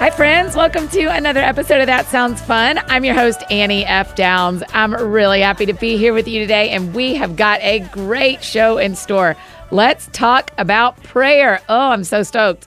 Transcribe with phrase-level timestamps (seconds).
[0.00, 0.56] Hi, friends.
[0.56, 2.78] Welcome to another episode of That Sounds Fun.
[2.86, 4.14] I'm your host, Annie F.
[4.14, 4.62] Downs.
[4.72, 8.42] I'm really happy to be here with you today, and we have got a great
[8.42, 9.36] show in store.
[9.72, 11.60] Let's talk about prayer.
[11.68, 12.66] Oh, I'm so stoked.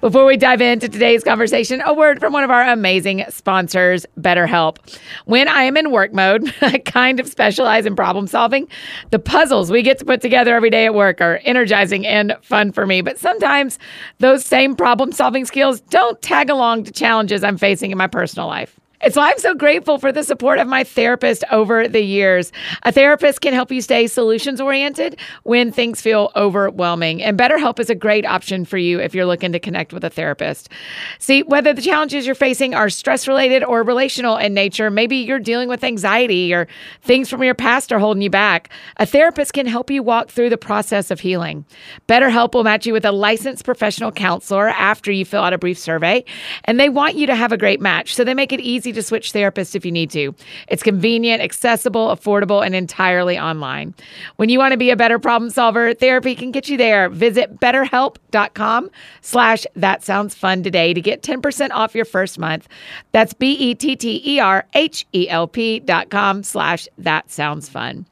[0.00, 4.78] Before we dive into today's conversation, a word from one of our amazing sponsors, BetterHelp.
[5.26, 8.66] When I am in work mode, I kind of specialize in problem solving.
[9.10, 12.72] The puzzles we get to put together every day at work are energizing and fun
[12.72, 13.78] for me, but sometimes
[14.18, 18.48] those same problem solving skills don't tag along to challenges I'm facing in my personal
[18.48, 18.80] life.
[19.02, 22.52] It's why I'm so grateful for the support of my therapist over the years.
[22.84, 27.20] A therapist can help you stay solutions oriented when things feel overwhelming.
[27.20, 30.10] And BetterHelp is a great option for you if you're looking to connect with a
[30.10, 30.68] therapist.
[31.18, 35.40] See, whether the challenges you're facing are stress related or relational in nature, maybe you're
[35.40, 36.68] dealing with anxiety or
[37.00, 40.50] things from your past are holding you back, a therapist can help you walk through
[40.50, 41.64] the process of healing.
[42.08, 45.78] BetterHelp will match you with a licensed professional counselor after you fill out a brief
[45.78, 46.24] survey,
[46.64, 48.14] and they want you to have a great match.
[48.14, 50.34] So they make it easy to switch therapists if you need to.
[50.68, 53.94] It's convenient, accessible, affordable, and entirely online.
[54.36, 57.08] When you want to be a better problem solver, therapy can get you there.
[57.08, 62.68] Visit betterhelp.com slash that sounds fun today to get 10% off your first month.
[63.12, 63.92] That's B-E-T-T-E-R-H-E-L-P
[65.80, 68.06] dot com slash that sounds fun.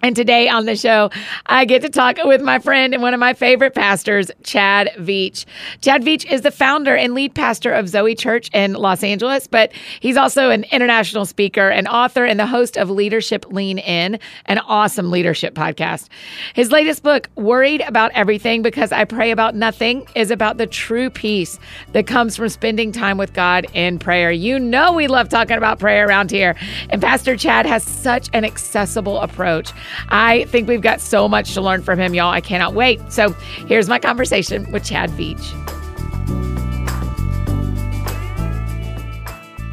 [0.00, 1.10] And today on the show,
[1.46, 5.44] I get to talk with my friend and one of my favorite pastors, Chad Veach.
[5.80, 9.72] Chad Veach is the founder and lead pastor of Zoe Church in Los Angeles, but
[9.98, 14.58] he's also an international speaker, an author, and the host of Leadership Lean In, an
[14.60, 16.08] awesome leadership podcast.
[16.54, 21.10] His latest book, Worried About Everything Because I Pray About Nothing, is about the true
[21.10, 21.58] peace
[21.90, 24.30] that comes from spending time with God in prayer.
[24.30, 26.54] You know, we love talking about prayer around here,
[26.90, 29.72] and Pastor Chad has such an accessible approach.
[30.08, 32.30] I think we've got so much to learn from him, y'all.
[32.30, 33.00] I cannot wait.
[33.12, 33.30] So
[33.66, 35.54] here's my conversation with Chad Veach.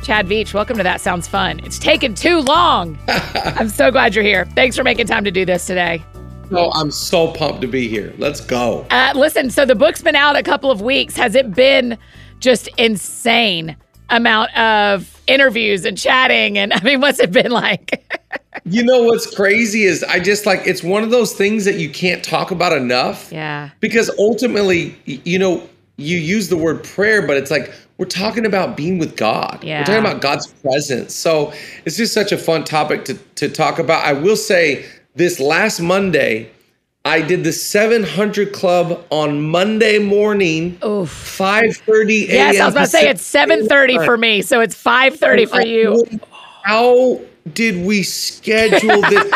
[0.05, 1.59] Chad Veach, welcome to That Sounds Fun.
[1.65, 2.95] It's taken too long.
[3.07, 4.45] I'm so glad you're here.
[4.55, 6.03] Thanks for making time to do this today.
[6.51, 8.13] No, I'm so pumped to be here.
[8.19, 8.85] Let's go.
[8.91, 11.17] Uh, listen, so the book's been out a couple of weeks.
[11.17, 11.97] Has it been
[12.39, 13.75] just insane
[14.09, 16.59] amount of interviews and chatting?
[16.59, 18.05] And I mean, what's it been like?
[18.65, 21.89] you know what's crazy is I just like it's one of those things that you
[21.89, 23.31] can't talk about enough.
[23.31, 23.69] Yeah.
[23.79, 25.67] Because ultimately, you know,
[25.97, 29.63] you use the word prayer, but it's like we're talking about being with God.
[29.63, 29.79] Yeah.
[29.79, 31.13] We're talking about God's presence.
[31.13, 31.53] So
[31.85, 34.03] it's just such a fun topic to, to talk about.
[34.03, 36.49] I will say this last Monday,
[37.05, 41.09] I did the 700 Club on Monday morning, Oof.
[41.37, 42.29] 5:30 a.m.
[42.29, 46.03] Yes, I was about to say it's 7:30 for me, so it's 5:30 for you.
[46.63, 47.21] How
[47.53, 49.33] did we schedule this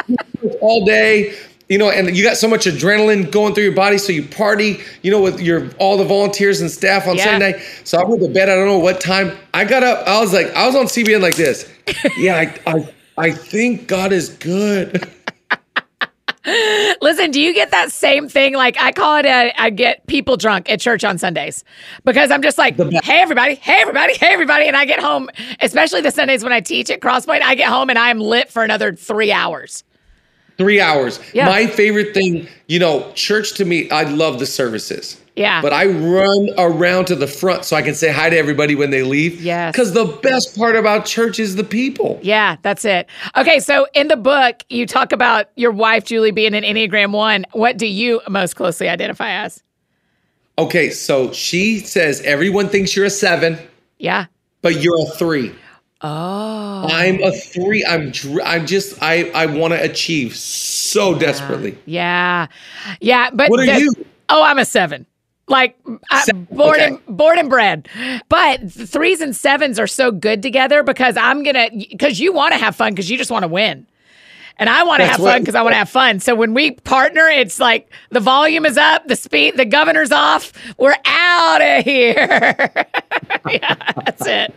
[0.60, 1.34] all day?
[1.68, 4.80] You know, and you got so much adrenaline going through your body, so you party.
[5.02, 7.24] You know, with your all the volunteers and staff on Yeah.
[7.24, 7.62] Sunday.
[7.84, 8.48] So I went to bed.
[8.48, 9.32] I don't know what time.
[9.54, 10.06] I got up.
[10.06, 11.68] I was like, I was on CBN like this.
[12.16, 15.08] Yeah, I, I, I think God is good.
[16.44, 18.54] Listen, do you get that same thing?
[18.54, 21.62] Like I call it a, I get people drunk at church on Sundays
[22.04, 25.30] because I'm just like, hey everybody, hey everybody, hey everybody, and I get home,
[25.60, 28.50] especially the Sundays when I teach at Crosspoint, I get home and I am lit
[28.50, 29.84] for another three hours.
[30.58, 31.20] Three hours.
[31.32, 31.46] Yeah.
[31.46, 35.21] My favorite thing, you know, church to me, I love the services.
[35.34, 35.62] Yeah.
[35.62, 38.90] But I run around to the front so I can say hi to everybody when
[38.90, 39.40] they leave.
[39.40, 39.72] Yes.
[39.72, 42.20] Because the best part about church is the people.
[42.22, 43.08] Yeah, that's it.
[43.36, 47.46] Okay, so in the book, you talk about your wife, Julie, being an Enneagram 1.
[47.52, 49.62] What do you most closely identify as?
[50.58, 53.58] Okay, so she says everyone thinks you're a seven,
[53.98, 54.26] Yeah.
[54.60, 55.54] but you're a three.
[56.02, 56.86] Oh.
[56.90, 57.84] I'm a three.
[57.88, 61.78] I'm dr- I'm just I I want to achieve so desperately.
[61.86, 62.48] Yeah.
[63.00, 63.92] Yeah, but What are the- you?
[64.28, 65.06] Oh, I'm a 7.
[65.52, 66.00] Like born
[66.74, 66.86] okay.
[66.86, 67.86] and born and bred,
[68.30, 72.58] but threes and sevens are so good together because I'm gonna because you want to
[72.58, 73.86] have fun because you just want to win,
[74.56, 76.20] and I want to have fun because I want to have fun.
[76.20, 80.54] So when we partner, it's like the volume is up, the speed, the governor's off.
[80.78, 82.16] We're out of here.
[83.50, 84.54] yeah, that's it.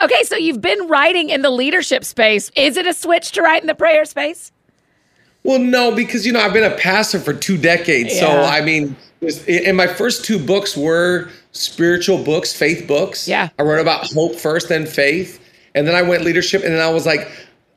[0.00, 2.50] Okay, so you've been writing in the leadership space.
[2.56, 4.50] Is it a switch to write in the prayer space?
[5.44, 8.18] Well, no, because you know I've been a pastor for two decades.
[8.18, 8.96] So I mean,
[9.48, 13.28] and my first two books were spiritual books, faith books.
[13.28, 13.48] Yeah.
[13.58, 15.40] I wrote about hope first, then faith,
[15.74, 17.30] and then I went leadership, and then I was like,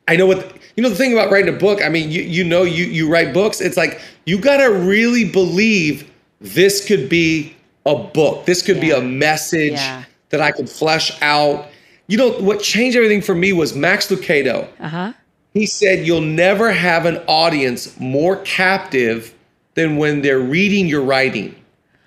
[0.08, 0.88] I know what you know.
[0.88, 3.60] The thing about writing a book, I mean, you you know, you you write books.
[3.60, 6.10] It's like you gotta really believe
[6.40, 7.56] this could be
[7.86, 8.44] a book.
[8.46, 10.04] This could be a message Yeah.
[10.30, 11.68] that I could flesh out.
[12.08, 14.68] You know what changed everything for me was Max Lucado.
[14.80, 15.12] Uh huh.
[15.54, 19.32] He said, You'll never have an audience more captive
[19.76, 21.54] than when they're reading your writing.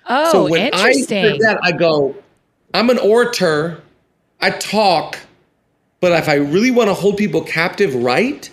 [0.06, 1.24] Oh, so when I interesting.
[1.24, 2.14] hear that, I go,
[2.74, 3.80] I'm an orator,
[4.40, 5.18] I talk,
[6.00, 8.50] but if I really want to hold people captive, right?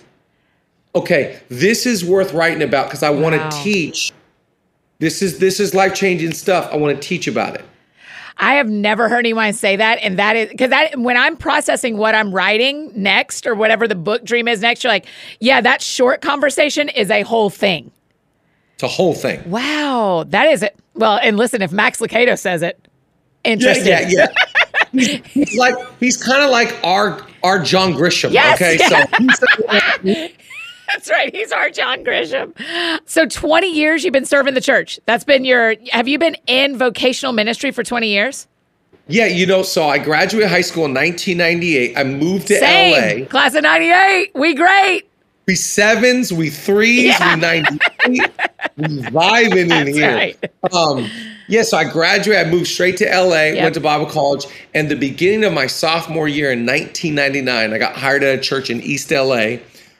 [0.94, 4.12] Okay, this is worth writing about because I want to teach.
[5.00, 6.68] This is this is life changing stuff.
[6.72, 7.64] I want to teach about it.
[8.38, 11.96] I have never heard anyone say that, and that is because that when I'm processing
[11.96, 15.06] what I'm writing next or whatever the book dream is next, you're like,
[15.40, 17.90] yeah, that short conversation is a whole thing.
[18.78, 19.42] It's a whole thing.
[19.50, 20.78] Wow, that is it.
[20.94, 22.86] Well, and listen, if Max Lucado says it,
[23.42, 23.88] interesting.
[23.88, 24.26] yeah, yeah.
[24.92, 28.30] he's, he's like he's kind of like our our John Grisham.
[28.30, 29.04] Yes, okay, yeah.
[29.04, 30.30] so he's
[30.86, 31.34] That's right.
[31.34, 32.54] He's our John Grisham.
[33.04, 35.00] So 20 years you've been serving the church.
[35.06, 35.74] That's been your.
[35.90, 38.46] Have you been in vocational ministry for 20 years?
[39.08, 41.98] Yeah, you know, so I graduated high school in 1998.
[41.98, 43.22] I moved to Same.
[43.22, 43.26] LA.
[43.26, 44.30] Class of 98.
[44.36, 45.08] We great.
[45.48, 47.34] We sevens, we threes, Yeah.
[47.34, 48.30] we 98.
[48.78, 50.14] Vibing in here.
[50.14, 50.50] right.
[50.72, 51.08] Um,
[51.48, 52.46] yeah, so I graduated.
[52.46, 53.62] I moved straight to LA, Yep.
[53.62, 54.44] went to Bible college,
[54.74, 58.68] and the beginning of my sophomore year in 1999, I got hired at a church
[58.70, 59.56] in East LA,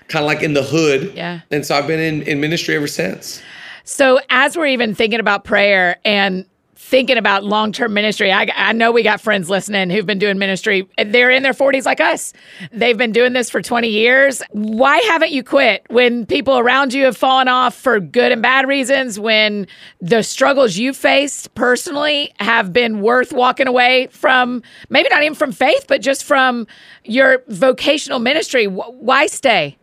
[0.09, 1.13] kind of like in the hood.
[1.15, 1.41] Yeah.
[1.51, 3.41] And so I've been in, in ministry ever since.
[3.85, 6.45] So as we're even thinking about prayer and
[6.79, 10.89] thinking about long-term ministry, I, I know we got friends listening who've been doing ministry.
[10.97, 12.33] They're in their 40s like us.
[12.71, 14.43] They've been doing this for 20 years.
[14.53, 18.69] Why haven't you quit when people around you have fallen off for good and bad
[18.69, 19.19] reasons?
[19.19, 19.67] When
[20.01, 24.63] the struggles you faced personally have been worth walking away from?
[24.89, 26.69] Maybe not even from faith, but just from
[27.05, 28.67] your vocational ministry.
[28.67, 29.77] Why stay?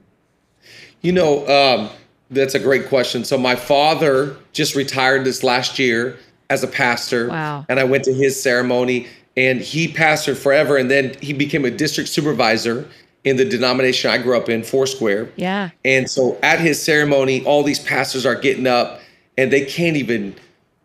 [1.02, 1.90] You know, um,
[2.32, 3.26] that's a great question.
[3.26, 6.18] So my father just retired this last year
[6.50, 7.30] as a pastor.
[7.30, 7.66] Wow.
[7.70, 9.08] And I went to his ceremony
[9.38, 10.78] and he pastored forever.
[10.78, 12.88] And then he became a district supervisor
[13.24, 15.32] in the denomination I grew up in, Foursquare.
[15.36, 15.72] Yeah.
[15.84, 19.02] And so at his ceremony, all these pastors are getting up
[19.38, 20.36] and they can't even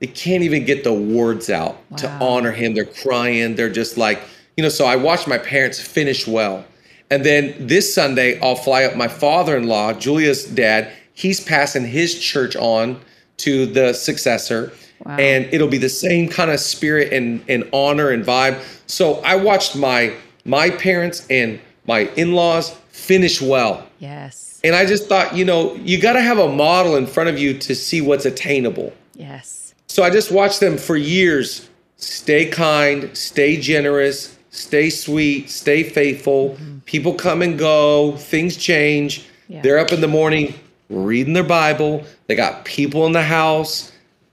[0.00, 2.74] they can't even get the words out to honor him.
[2.74, 3.54] They're crying.
[3.54, 4.22] They're just like,
[4.56, 6.64] you know, so I watched my parents finish well.
[7.10, 10.90] And then this Sunday, I'll fly up my father-in-law, Julie's dad.
[11.12, 12.98] He's passing his church on
[13.38, 14.72] to the successor.
[15.04, 15.16] Wow.
[15.16, 18.62] And it'll be the same kind of spirit and, and honor and vibe.
[18.86, 20.14] So I watched my
[20.44, 23.86] my parents and my in-laws finish well.
[23.98, 24.60] Yes.
[24.64, 27.38] And I just thought, you know, you got to have a model in front of
[27.38, 28.92] you to see what's attainable.
[29.14, 29.74] Yes.
[29.86, 36.50] So I just watched them for years stay kind, stay generous, stay sweet, stay faithful.
[36.50, 36.78] Mm-hmm.
[36.80, 39.26] People come and go, things change.
[39.48, 39.60] Yeah.
[39.60, 40.54] They're up in the morning
[40.90, 43.92] reading their Bible, they got people in the house.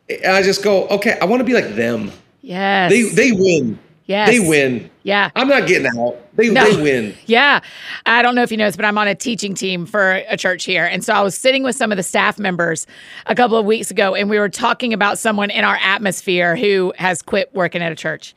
[0.09, 2.11] And I just go, okay, I want to be like them.
[2.41, 2.91] Yes.
[2.91, 3.77] They they win.
[4.05, 4.29] Yes.
[4.29, 4.89] They win.
[5.03, 5.31] Yeah.
[5.35, 6.15] I'm not getting out.
[6.37, 6.63] They No.
[6.63, 7.13] they win.
[7.25, 7.59] Yeah.
[8.05, 10.63] I don't know if you noticed, but I'm on a teaching team for a church
[10.63, 10.85] here.
[10.85, 12.87] And so I was sitting with some of the staff members
[13.25, 16.93] a couple of weeks ago, and we were talking about someone in our atmosphere who
[16.97, 18.33] has quit working at a church.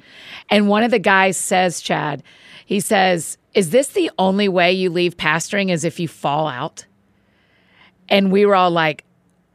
[0.49, 2.25] And one of the guys says, Chad,
[2.67, 6.85] he says, Is this the only way you leave pastoring is if you fall out?
[8.09, 9.05] And we were all like,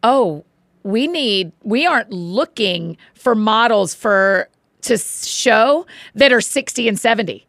[0.02, 0.46] Oh,
[0.86, 4.48] we need, we aren't looking for models for
[4.82, 7.45] to show that are 60 and 70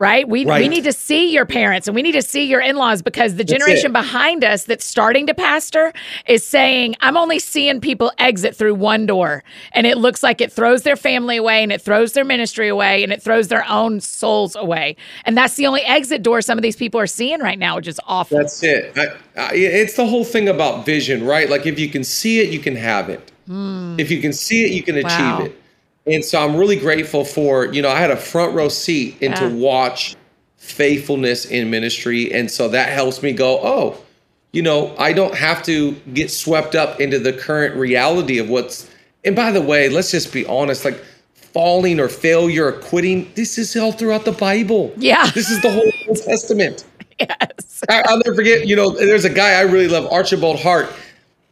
[0.00, 0.26] right?
[0.26, 3.02] We, we need to see your parents and we need to see your in laws
[3.02, 5.92] because the generation behind us that's starting to pastor
[6.26, 9.44] is saying, I'm only seeing people exit through one door.
[9.72, 13.04] And it looks like it throws their family away and it throws their ministry away
[13.04, 14.96] and it throws their own souls away.
[15.26, 17.86] And that's the only exit door some of these people are seeing right now, which
[17.86, 18.38] is awful.
[18.38, 18.96] That's it.
[18.96, 21.50] I, I, it's the whole thing about vision, right?
[21.50, 23.30] Like if you can see it, you can have it.
[23.46, 23.96] Hmm.
[23.98, 25.44] If you can see it, you can achieve Wow.
[25.44, 25.59] it.
[26.06, 29.36] And so I'm really grateful for, you know, I had a front row seat and
[29.36, 30.16] to watch
[30.56, 32.32] faithfulness in ministry.
[32.32, 34.02] And so that helps me go, oh,
[34.52, 38.90] you know, I don't have to get swept up into the current reality of what's.
[39.24, 41.04] And by the way, let's just be honest like
[41.52, 44.92] falling or failure or quitting, this is all throughout the Bible.
[44.96, 45.30] Yeah.
[45.30, 46.84] This is the whole Old Testament.
[47.18, 47.82] yes.
[47.88, 48.66] I, I'll never forget.
[48.66, 50.92] You know, there's a guy I really love, Archibald Hart,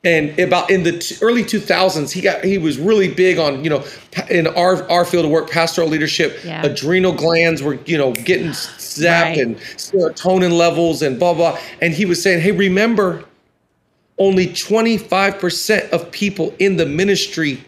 [0.05, 3.85] and about in the early 2000s, he got he was really big on you know
[4.31, 6.39] in our our field of work, pastoral leadership.
[6.45, 6.65] Yeah.
[6.65, 9.39] Adrenal glands were you know getting zapped Right.
[9.39, 11.59] and serotonin levels and blah blah.
[11.83, 13.25] And he was saying, hey, remember,
[14.19, 17.63] only 25% of people in the ministry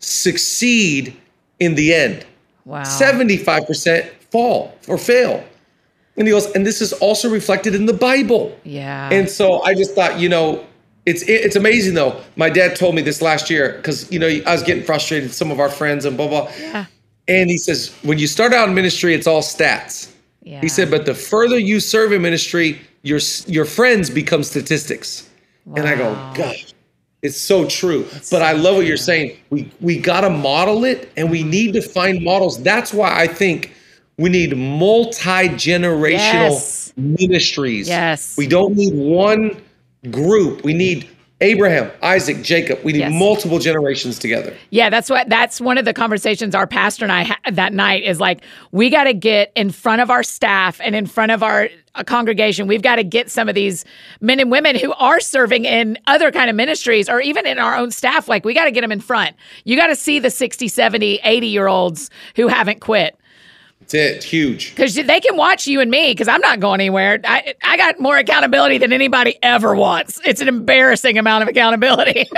[0.00, 1.16] succeed
[1.60, 2.26] in the end.
[2.64, 2.82] Wow.
[2.82, 5.44] 75% fall or fail.
[6.16, 8.58] And he goes, and this is also reflected in the Bible.
[8.64, 9.08] Yeah.
[9.12, 10.64] And so I just thought, you know,
[11.06, 12.20] it's it's amazing though.
[12.36, 15.32] My dad told me this last year because you know I was getting frustrated.
[15.32, 16.50] Some of our friends and blah blah.
[16.60, 16.86] yeah.
[17.28, 20.12] And he says, when you start out in ministry, it's all stats.
[20.44, 20.60] Yeah.
[20.60, 25.28] He said, but the further you serve in ministry, your your friends become statistics.
[25.74, 26.32] And I go, Wow.
[26.36, 26.72] gosh,
[27.22, 28.06] it's so true.
[28.30, 29.36] but I love what you're saying.
[29.50, 32.62] We we gotta model it, and we need to find models.
[32.62, 33.72] That's why I think
[34.18, 36.92] we need multi-generational Yes.
[36.96, 37.88] ministries.
[37.88, 38.36] Yes.
[38.38, 39.60] We don't need one
[40.10, 40.62] group.
[40.64, 41.08] We need
[41.42, 42.78] Abraham, Isaac, Jacob.
[42.82, 43.12] We need Yes.
[43.12, 44.54] multiple generations together.
[44.70, 48.04] Yeah, that's what that's one of the conversations our pastor and I had that night
[48.04, 48.40] is like
[48.72, 52.04] we got to get in front of our staff and in front of our uh,
[52.04, 52.66] congregation.
[52.66, 53.84] We've got to get some of these
[54.22, 57.76] men and women who are serving in other kind of ministries or even in our
[57.76, 59.36] own staff like we got to get them in front.
[59.64, 63.15] You got to see the 60, 70, 80 year olds who haven't quit.
[63.88, 64.24] That's it.
[64.24, 64.74] Huge.
[64.74, 67.20] Because they can watch you and me because I'm not going anywhere.
[67.24, 70.20] I, I got more accountability than anybody ever wants.
[70.24, 72.26] It's an embarrassing amount of accountability.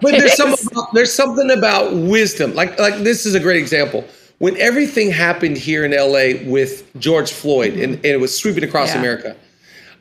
[0.00, 0.54] But there's some
[0.94, 2.54] there's something about wisdom.
[2.54, 4.06] Like like this is a great example.
[4.38, 8.94] When everything happened here in LA with George Floyd and, and it was sweeping across
[8.94, 9.00] Yeah.
[9.00, 9.36] America,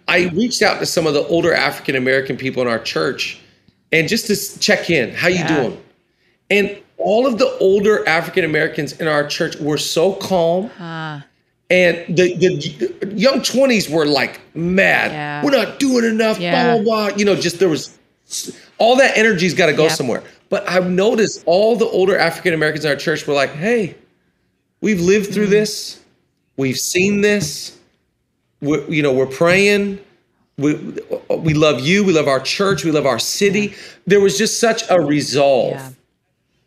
[0.07, 3.37] I reached out to some of the older African American people in our church
[3.91, 5.61] and just to check in, how you Yeah.
[5.61, 5.83] doing?
[6.49, 10.69] And all of the older African Americans in our church were so calm.
[11.69, 15.11] And the, the young 20s were like mad.
[15.11, 15.43] Yeah.
[15.43, 16.75] We're not doing enough, Yeah.
[16.75, 17.17] blah, blah, blah.
[17.17, 17.97] You know, just there was
[18.77, 19.91] all that energy's got to go Yep.
[19.93, 20.23] somewhere.
[20.49, 23.95] But I've noticed all the older African Americans in our church were like, hey,
[24.81, 25.51] we've lived through mm.
[25.51, 25.99] this,
[26.55, 27.77] we've seen this,
[28.61, 29.99] we you know, we're praying.
[30.57, 30.75] We,
[31.37, 32.05] we love you.
[32.05, 32.85] We love our church.
[32.85, 33.73] We love our city.
[34.07, 35.89] There was just such a resolve Yeah.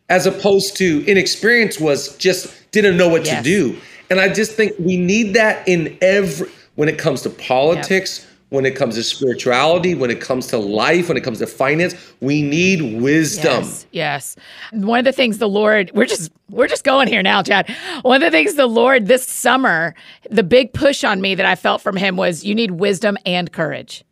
[0.09, 3.37] As opposed to inexperience was just didn't know what Yes.
[3.37, 3.77] to do.
[4.09, 8.65] And I just think we need that in every when it comes to politics, when
[8.65, 12.41] it comes to spirituality, when it comes to life, when it comes to finance, we
[12.41, 13.63] need wisdom.
[13.63, 14.35] Yes, yes.
[14.71, 17.69] One of the things the Lord, we're just we're just going here now, Chad.
[18.01, 19.93] One of the things the Lord this summer,
[20.31, 23.51] the big push on me that I felt from him was you need wisdom and
[23.51, 24.03] courage.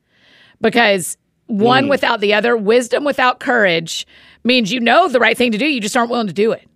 [0.61, 1.89] Because one Mm.
[1.89, 4.05] without the other, wisdom without courage
[4.47, 6.67] means you know the right thing to do, you just aren't willing to do it.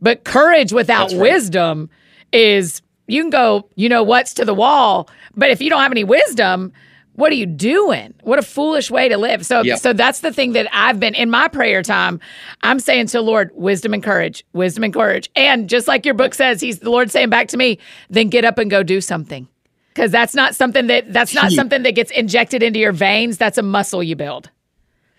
[0.00, 1.20] But courage without right.
[1.20, 1.88] wisdom
[2.32, 5.92] is you can go, you know what's to the wall, but if you don't have
[5.92, 6.72] any wisdom,
[7.14, 8.14] what are you doing?
[8.22, 9.44] What a foolish way to live.
[9.44, 9.78] So Yep.
[9.78, 12.20] so that's the thing that I've been in my prayer time.
[12.62, 15.30] I'm saying to the Lord, wisdom and courage, wisdom and courage.
[15.36, 18.44] And just like your book says, he's the Lord saying back to me, then get
[18.44, 19.46] up and go do something.
[19.94, 23.58] Cuz that's not something that that's not something that gets injected into your veins, that's
[23.58, 24.48] a muscle you build.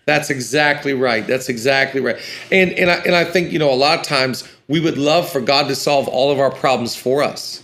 [0.06, 1.26] That's exactly right.
[1.26, 2.16] That's exactly right.
[2.52, 5.28] And and I and I think, you know, a lot of times we would love
[5.30, 7.62] for God to solve all of our problems for us.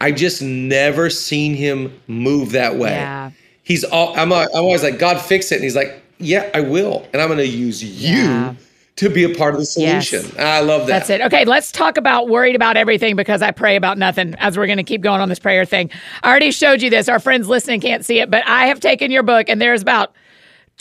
[0.00, 2.90] I just never seen him move that way.
[2.90, 3.30] Yeah.
[3.62, 5.56] He's all I'm, I'm always like, God fix it.
[5.56, 7.06] And he's like, Yeah, I will.
[7.12, 8.54] And I'm gonna use you Yeah.
[8.96, 10.24] to be a part of the solution.
[10.36, 11.06] And I love that.
[11.06, 11.20] That's it.
[11.22, 14.76] Okay, let's talk about worried about everything because I pray about nothing as we're going
[14.78, 15.90] to keep going on this prayer thing.
[16.22, 17.08] I already showed you this.
[17.08, 20.14] Our friends listening can't see it, but I have taken your book and there's about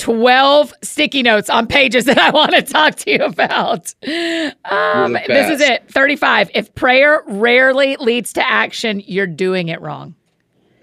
[0.01, 3.93] 12 sticky notes on pages that I want to talk to you about.
[4.65, 6.49] Um, this is it 35.
[6.55, 10.15] If prayer rarely leads to action, you're doing it wrong.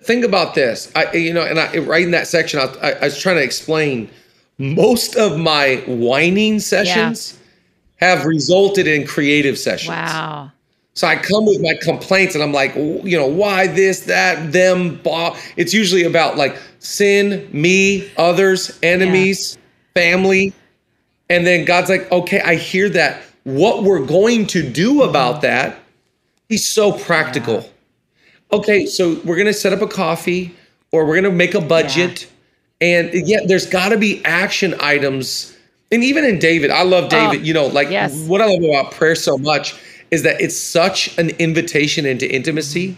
[0.02, 0.92] think about this.
[0.94, 3.42] I, you know, and I, right in that section, I, I, I was trying to
[3.42, 4.08] explain.
[4.60, 7.38] Most of my whining sessions
[7.96, 9.90] have resulted in creative sessions.
[9.90, 10.50] Wow.
[10.94, 14.96] So I come with my complaints and I'm like, you know, why this, that, them,
[14.96, 15.36] blah.
[15.56, 20.02] It's usually about like sin, me, others, enemies, yeah.
[20.02, 20.52] family.
[21.30, 23.22] And then God's like, okay, I hear that.
[23.44, 25.42] What we're going to do about mm-hmm.
[25.42, 25.80] that,
[26.48, 27.56] He's so practical.
[27.56, 28.58] Yeah.
[28.58, 30.56] Okay, so we're going to set up a coffee
[30.92, 32.22] or we're going to make a budget.
[32.80, 32.88] Yeah.
[32.88, 35.54] And yet there's got to be action items.
[35.92, 37.40] And even in David, I love David.
[37.40, 38.26] Oh, you know, like yes.
[38.26, 39.74] what I love about prayer so much
[40.10, 42.96] is that it's such an invitation into intimacy.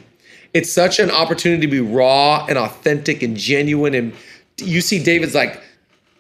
[0.53, 3.95] It's such an opportunity to be raw and authentic and genuine.
[3.95, 4.13] And
[4.59, 5.63] you see David's like,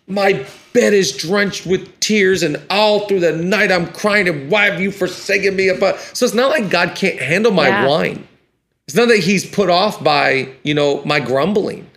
[0.06, 4.64] my bed is drenched with tears, and all through the night I'm crying, and why
[4.64, 5.70] have you forsaken me?
[5.78, 7.86] But so it's not like God can't handle my yeah.
[7.86, 8.26] whine.
[8.86, 11.88] It's not that he's put off by, you know, my grumbling.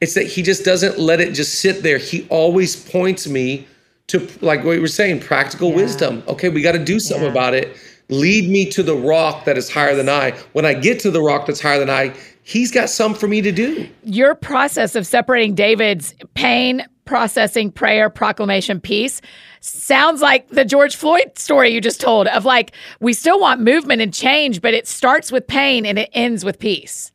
[0.00, 1.98] It's that he just doesn't let it just sit there.
[1.98, 3.66] He always points me
[4.08, 5.76] to like what you were saying, practical yeah.
[5.76, 6.22] wisdom.
[6.28, 7.32] Okay, we got to do something yeah.
[7.32, 7.76] about it
[8.08, 10.32] lead me to the rock that is higher than I.
[10.52, 13.42] When I get to the rock that's higher than I, he's got some for me
[13.42, 13.88] to do.
[14.04, 19.20] Your process of separating David's pain, processing, prayer, proclamation, peace
[19.60, 24.00] sounds like the George Floyd story you just told of like, we still want movement
[24.00, 27.10] and change, but it starts with pain and it ends with peace.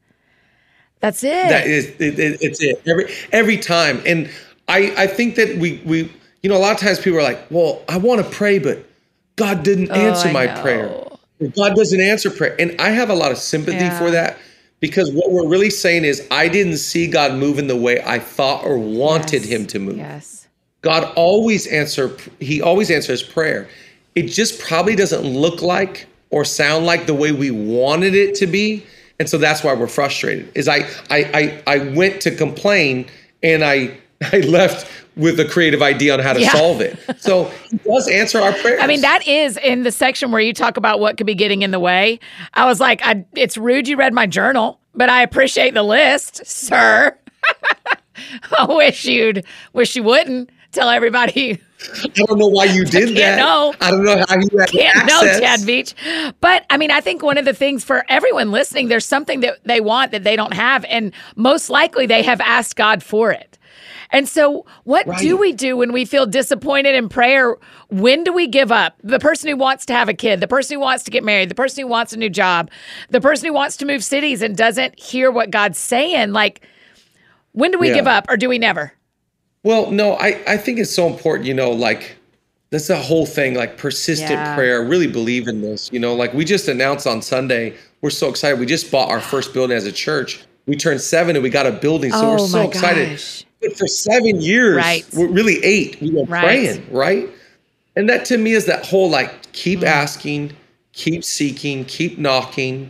[0.99, 1.49] That's it.
[1.49, 4.29] That is, it, it, it's it every every time, and
[4.67, 6.11] I I think that we we
[6.43, 8.85] you know a lot of times people are like, well, I want to pray, but
[9.41, 11.07] God didn't oh, answer my prayer.
[11.55, 12.55] God doesn't answer prayer.
[12.59, 13.97] And I have a lot of sympathy yeah.
[13.97, 14.37] for that
[14.79, 18.19] because what we're really saying is I didn't see God move in the way I
[18.19, 19.51] thought or wanted yes.
[19.51, 19.97] him to move.
[19.97, 20.47] Yes.
[20.81, 23.67] God always answer he always answers prayer.
[24.13, 28.47] It just probably doesn't look like or sound like the way we wanted it to
[28.47, 28.85] be.
[29.19, 30.51] And so that's why we're frustrated.
[30.55, 33.07] Is I I I, I went to complain
[33.41, 33.97] and I
[34.31, 36.51] I left with a creative idea on how to yeah.
[36.51, 36.97] solve it.
[37.19, 38.79] So he does answer our prayers.
[38.81, 41.61] I mean, that is in the section where you talk about what could be getting
[41.61, 42.19] in the way.
[42.53, 46.45] I was like, I, it's rude you read my journal, but I appreciate the list,
[46.45, 47.17] sir.
[48.57, 51.59] I wish you'd wish you wouldn't tell everybody.
[52.03, 53.37] I don't know why you did that.
[53.37, 53.73] Know.
[53.81, 55.07] I don't know how you had can't access.
[55.07, 56.33] know Chad Veach.
[56.39, 59.63] But I mean, I think one of the things for everyone listening, there's something that
[59.63, 63.50] they want that they don't have, and most likely they have asked God for it.
[64.11, 65.19] And so, what right.
[65.19, 67.55] do we do when we feel disappointed in prayer?
[67.89, 68.97] When do we give up?
[69.03, 71.49] The person who wants to have a kid, the person who wants to get married,
[71.49, 72.69] the person who wants a new job,
[73.09, 76.33] the person who wants to move cities and doesn't hear what God's saying.
[76.33, 76.61] Like,
[77.53, 77.95] when do we yeah.
[77.95, 78.93] give up or do we never?
[79.63, 82.15] Well, no, I, I think it's so important, you know, like
[82.71, 84.55] that's the whole thing, like persistent yeah.
[84.55, 84.83] prayer.
[84.83, 85.89] really believe in this.
[85.91, 88.59] You know, like we just announced on Sunday, we're so excited.
[88.59, 90.43] We just bought our first building as a church.
[90.65, 92.11] We turned seven and we got a building.
[92.11, 93.09] So oh, we're so excited.
[93.09, 93.45] Gosh.
[93.61, 95.05] But for seven years, right.
[95.13, 96.43] really eight, we were right.
[96.43, 97.29] praying, right?
[97.95, 99.87] And that to me is that whole like keep mm.
[99.87, 100.53] asking,
[100.93, 102.89] keep seeking, keep knocking.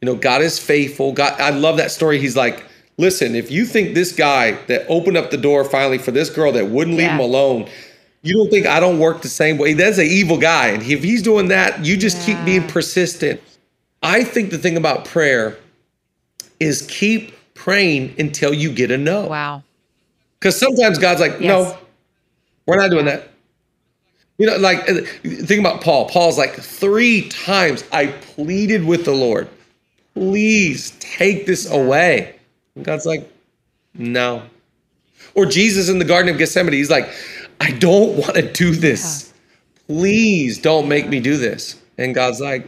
[0.00, 1.12] You know, God is faithful.
[1.12, 2.18] God, I love that story.
[2.18, 2.64] He's like,
[2.98, 6.52] listen, if you think this guy that opened up the door finally for this girl
[6.52, 7.14] that wouldn't leave yeah.
[7.14, 7.68] him alone,
[8.22, 9.72] you don't think I don't work the same way?
[9.72, 10.68] That's an evil guy.
[10.68, 12.34] And if he's doing that, you just yeah.
[12.34, 13.40] keep being persistent.
[14.02, 15.58] I think the thing about prayer
[16.60, 19.26] is keep praying until you get a no.
[19.26, 19.62] Wow.
[20.38, 21.42] Because sometimes God's like, yes.
[21.42, 21.78] no,
[22.66, 23.28] we're not doing that.
[24.38, 26.08] You know, like uh, think about Paul.
[26.08, 29.48] Paul's like three times I pleaded with the Lord,
[30.14, 32.36] please take this away.
[32.74, 33.30] And God's like,
[33.94, 34.42] no.
[35.34, 37.10] Or Jesus in the Garden of Gethsemane, he's like,
[37.60, 39.32] I don't want to do this.
[39.86, 41.78] Please don't make me do this.
[41.98, 42.66] And God's like,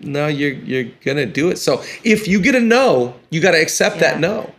[0.00, 1.58] no, you're you're gonna do it.
[1.58, 4.12] So if you get a no, you got to accept yeah.
[4.12, 4.52] that no.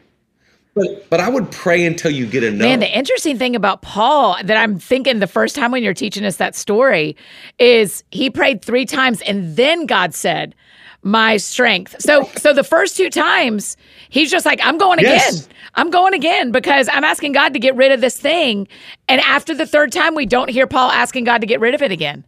[0.74, 2.66] But but I would pray until you get a no.
[2.66, 6.24] Man, the interesting thing about Paul that I'm thinking the first time when you're teaching
[6.24, 7.18] us that story
[7.60, 10.56] is he prayed three times and then God said,
[11.04, 13.76] "My strength." So so the first two times
[14.10, 15.46] he's just like, "I'm going yes.
[15.46, 15.56] again.
[15.76, 18.68] I'm going again because I'm asking God to get rid of this thing."
[19.10, 21.82] And after the third time, we don't hear Paul asking God to get rid of
[21.82, 22.24] it again.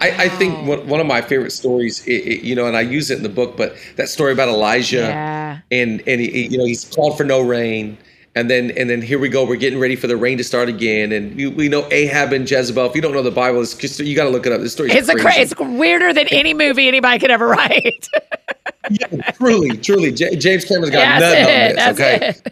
[0.00, 0.80] I, I, think oh.
[0.84, 3.28] one, of my favorite stories, it, it, you know, and I use it in the
[3.28, 5.60] book, but that story about Elijah, yeah.
[5.70, 7.96] and and he, you know he's called for no rain,
[8.34, 10.68] and then and then here we go, we're getting ready for the rain to start
[10.68, 12.86] again, and we, we know Ahab and Jezebel.
[12.86, 14.60] If you don't know the Bible, it's just you got to look it up.
[14.60, 15.38] This story, it's crazy.
[15.38, 18.08] a it's weirder than any movie anybody could ever write.
[18.90, 22.42] yeah, truly, truly, J- James Cameron's got nothing on this.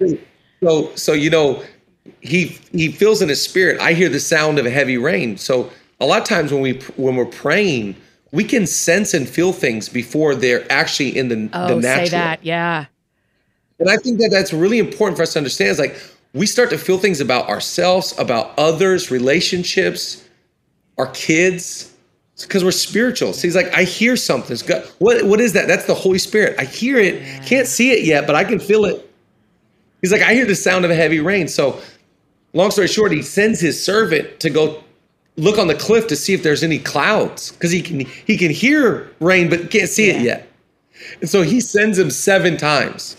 [0.00, 0.18] okay,
[0.62, 1.62] so so you know
[2.20, 3.80] he he feels in his spirit.
[3.80, 5.70] I hear the sound of a heavy rain, so
[6.02, 7.96] a lot of times when we when we're praying,
[8.32, 12.06] we can sense and feel things before they're actually in the, oh, the natural.
[12.06, 12.86] say that, yeah.
[13.78, 15.70] And I think that that's really important for us to understand.
[15.70, 16.00] Is like
[16.34, 20.26] we start to feel things about ourselves, about others, relationships,
[20.98, 21.92] our kids,
[22.40, 23.32] because we're spiritual.
[23.32, 24.56] So he's like, I hear something.
[24.66, 25.68] God, what, what is that?
[25.68, 26.56] That's the Holy Spirit.
[26.58, 27.22] I hear it.
[27.22, 27.44] Yeah.
[27.44, 29.08] Can't see it yet, but I can feel it.
[30.00, 31.46] He's like, I hear the sound of a heavy rain.
[31.48, 31.80] So,
[32.54, 34.82] long story short, he sends his servant to go
[35.36, 38.50] look on the cliff to see if there's any clouds because he can he can
[38.50, 40.14] hear rain but can't see yeah.
[40.14, 40.48] it yet.
[41.20, 43.16] And so he sends him seven times.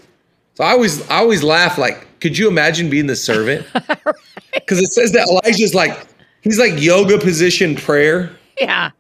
[0.55, 3.65] So I always I always laugh like, could you imagine being the servant?
[3.73, 3.93] Because
[4.77, 4.83] right.
[4.83, 6.07] it says that Elijah's like
[6.41, 8.31] he's like yoga position prayer.
[8.59, 8.91] Yeah.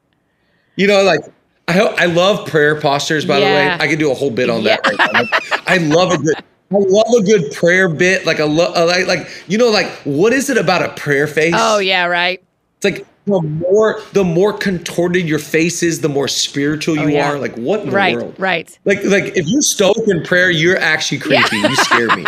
[0.75, 1.21] You know, like
[1.67, 3.25] I hope I love prayer postures.
[3.25, 3.47] By yeah.
[3.47, 4.77] the way, I could do a whole bit on yeah.
[4.83, 5.31] that.
[5.31, 6.35] Right I love a good.
[6.71, 8.25] I love a good prayer bit.
[8.25, 11.53] Like a lo- like like you know like what is it about a prayer face?
[11.55, 12.43] Oh yeah, right.
[12.83, 17.09] It's like the more the more contorted your face is, the more spiritual oh, you
[17.09, 17.31] oh, yeah.
[17.31, 17.39] are.
[17.39, 18.35] Like what in the right, world?
[18.37, 18.77] Right.
[18.85, 21.57] Like like if you're stoic in prayer, you're actually creepy.
[21.57, 21.69] Yeah.
[21.69, 22.25] You scare me.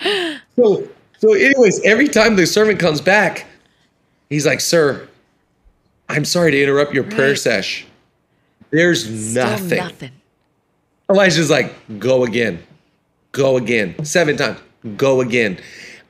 [0.56, 3.46] so so anyways, every time the servant comes back,
[4.28, 5.08] he's like, "Sir,
[6.08, 7.14] I'm sorry to interrupt your right.
[7.14, 7.86] prayer sesh.
[8.70, 9.78] There's Still nothing.
[9.78, 10.12] nothing.
[11.08, 12.62] Elijah's like, go again,
[13.32, 14.60] go again, seven times,
[14.96, 15.60] go again.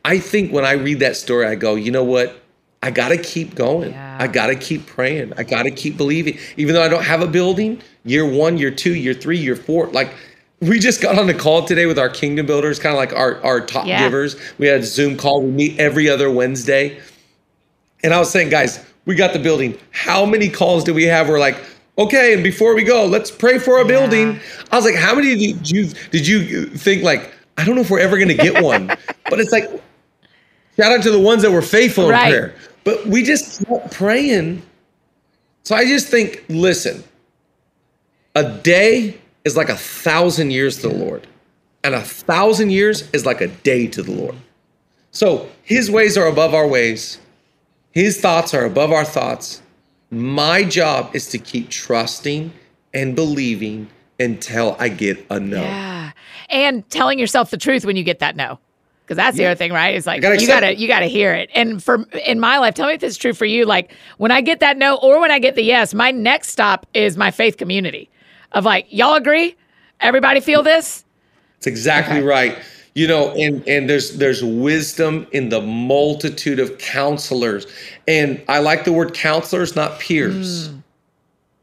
[0.04, 2.42] I think when I read that story, I go, you know what?
[2.82, 3.90] I got to keep going.
[3.90, 4.16] Yeah.
[4.18, 5.34] I got to keep praying.
[5.36, 6.38] I got to keep believing.
[6.56, 9.88] Even though I don't have a building, year one, year two, year three, year four,
[9.88, 10.14] like
[10.60, 13.42] we just got on the call today with our kingdom builders, kind of like our,
[13.42, 14.02] our top yeah.
[14.02, 14.36] givers.
[14.58, 15.42] We had a Zoom call.
[15.42, 17.00] We meet every other Wednesday.
[18.02, 19.78] And I was saying, guys, we got the building.
[19.90, 21.28] How many calls do we have?
[21.28, 21.56] We're like,
[21.98, 23.88] okay, and before we go, let's pray for a yeah.
[23.88, 24.40] building.
[24.72, 27.34] I was like, how many did you did you think like?
[27.58, 28.86] I don't know if we're ever going to get one,
[29.28, 29.68] but it's like
[30.80, 32.26] shout out to the ones that were faithful right.
[32.26, 32.54] in prayer.
[32.84, 34.62] But we just kept praying.
[35.64, 37.04] So I just think, listen,
[38.34, 41.26] a day is like a thousand years to the Lord,
[41.84, 44.36] and a thousand years is like a day to the Lord.
[45.10, 47.18] So His ways are above our ways.
[47.92, 49.62] His thoughts are above our thoughts.
[50.10, 52.52] My job is to keep trusting
[52.94, 53.88] and believing
[54.18, 55.62] until I get a no.
[55.62, 56.12] Yeah.
[56.48, 58.58] And telling yourself the truth when you get that no.
[59.10, 59.46] Because that's yeah.
[59.46, 59.96] the other thing, right?
[59.96, 60.78] It's like gotta you gotta it.
[60.78, 61.50] you gotta hear it.
[61.52, 63.66] And for in my life, tell me if this is true for you.
[63.66, 66.86] Like when I get that no or when I get the yes, my next stop
[66.94, 68.08] is my faith community.
[68.52, 69.56] Of like, y'all agree?
[69.98, 71.04] Everybody feel this?
[71.56, 72.24] It's exactly okay.
[72.24, 72.58] right
[72.94, 77.66] you know and and there's there's wisdom in the multitude of counselors
[78.08, 80.82] and i like the word counselors not peers mm.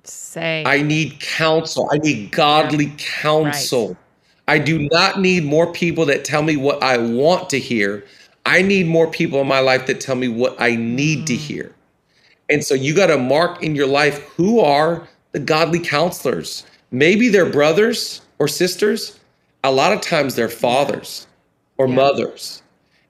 [0.05, 2.95] say i need counsel i need godly yeah.
[2.97, 3.97] counsel right.
[4.47, 8.03] I do not need more people that tell me what i want to hear
[8.45, 11.25] i need more people in my life that tell me what i need mm.
[11.25, 11.73] to hear
[12.49, 17.29] and so you got to mark in your life who are the godly counselors maybe
[17.29, 19.19] they're brothers or sisters
[19.63, 21.27] a lot of times they're fathers
[21.77, 21.95] or yeah.
[21.95, 22.61] mothers.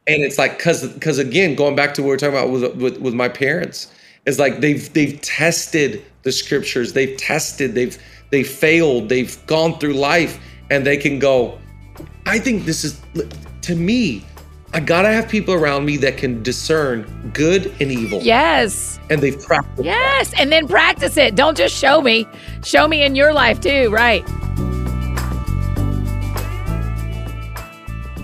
[0.08, 2.76] And it's like cause because again, going back to what we are talking about with,
[2.76, 3.92] with with my parents,
[4.26, 7.98] it's like they've they've tested the scriptures, they've tested, they've
[8.30, 11.60] they failed, they've gone through life, and they can go,
[12.26, 13.02] I think this is
[13.62, 14.26] to me,
[14.74, 18.22] I gotta have people around me that can discern good and evil.
[18.22, 19.00] Yes.
[19.10, 19.86] And they've practiced.
[19.86, 20.32] Yes.
[20.32, 20.42] That.
[20.42, 21.36] And then practice it.
[21.36, 22.28] Don't just show me.
[22.64, 24.26] Show me in your life too, right?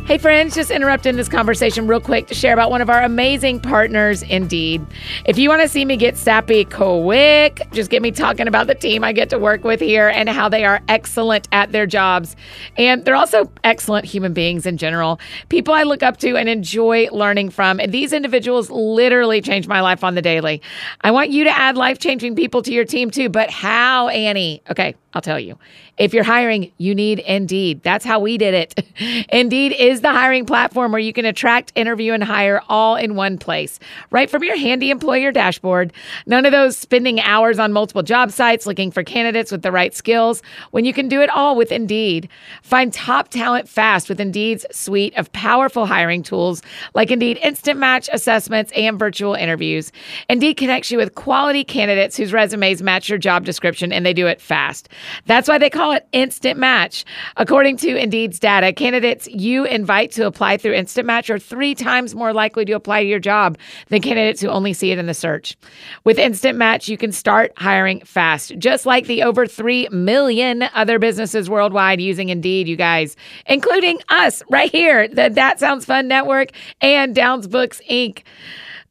[0.06, 3.62] Hey, friends, just interrupting this conversation real quick to share about one of our amazing
[3.62, 4.86] partners, Indeed.
[5.24, 8.76] If you want to see me get sappy quick, just get me talking about the
[8.76, 12.36] team I get to work with here and how they are excellent at their jobs.
[12.76, 17.08] And they're also excellent human beings in general, people I look up to and enjoy
[17.14, 17.80] learning from.
[17.80, 20.62] And these individuals literally change my life on the daily.
[21.00, 24.64] I want you to add life changing people to your team too, but how, Annie?
[24.70, 25.60] Okay, I'll tell you.
[25.98, 27.84] If you're hiring, you need Indeed.
[27.84, 29.28] That's how we did it.
[29.30, 33.38] Indeed is the hiring platform where you can attract, interview, and hire all in one
[33.38, 35.94] place, right from your handy employer dashboard.
[36.26, 39.94] None of those spending hours on multiple job sites looking for candidates with the right
[39.94, 42.28] skills when you can do it all with Indeed.
[42.64, 46.64] Find top talent fast with Indeed's suite of powerful hiring tools
[46.96, 49.92] like Indeed Instant Match assessments and virtual interviews.
[50.28, 54.26] Indeed connects you with quality candidates whose resumes match your job description and they do
[54.26, 54.90] it fast.
[55.26, 57.06] That's why they call it Instant Match.
[57.38, 62.16] According to Indeed's data, candidates you invite to apply through Instant Match are three times
[62.16, 63.58] more likely to apply to your job
[63.90, 65.58] than candidates who only see it in the search.
[66.04, 71.00] With Instant Match, you can start hiring fast, just like the over 3 million other
[71.00, 76.50] businesses worldwide using Indeed, you guys, including us right here, the That Sounds Fun Network
[76.82, 78.24] and Downs Books Inc.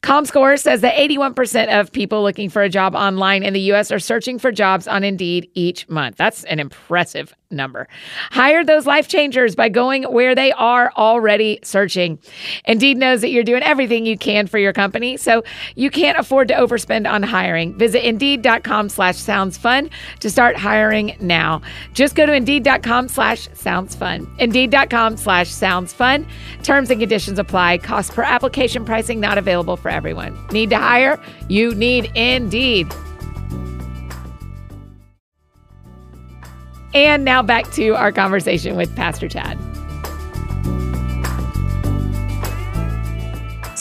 [0.03, 3.99] ComScore says that 81% of people looking for a job online in the US are
[3.99, 6.17] searching for jobs on Indeed each month.
[6.17, 7.87] That's an impressive number.
[8.31, 12.19] Hire those life changers by going where they are already searching.
[12.65, 15.43] Indeed knows that you're doing everything you can for your company, so
[15.75, 17.77] you can't afford to overspend on hiring.
[17.77, 19.89] Visit indeed.com slash sounds fun
[20.19, 21.61] to start hiring now.
[21.93, 24.27] Just go to indeed.com slash sounds fun.
[24.39, 26.25] Indeed.com slash sounds fun.
[26.63, 27.79] Terms and conditions apply.
[27.79, 30.37] Cost per application pricing not available for everyone.
[30.51, 31.21] Need to hire?
[31.47, 32.91] You need Indeed.
[36.93, 39.57] And now back to our conversation with Pastor Chad.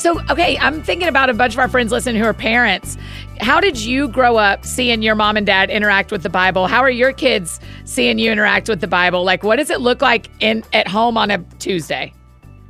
[0.03, 2.97] So, okay, I'm thinking about a bunch of our friends listening who are parents.
[3.41, 6.67] How did you grow up seeing your mom and dad interact with the Bible?
[6.67, 9.23] How are your kids seeing you interact with the Bible?
[9.23, 12.13] Like, what does it look like in at home on a Tuesday?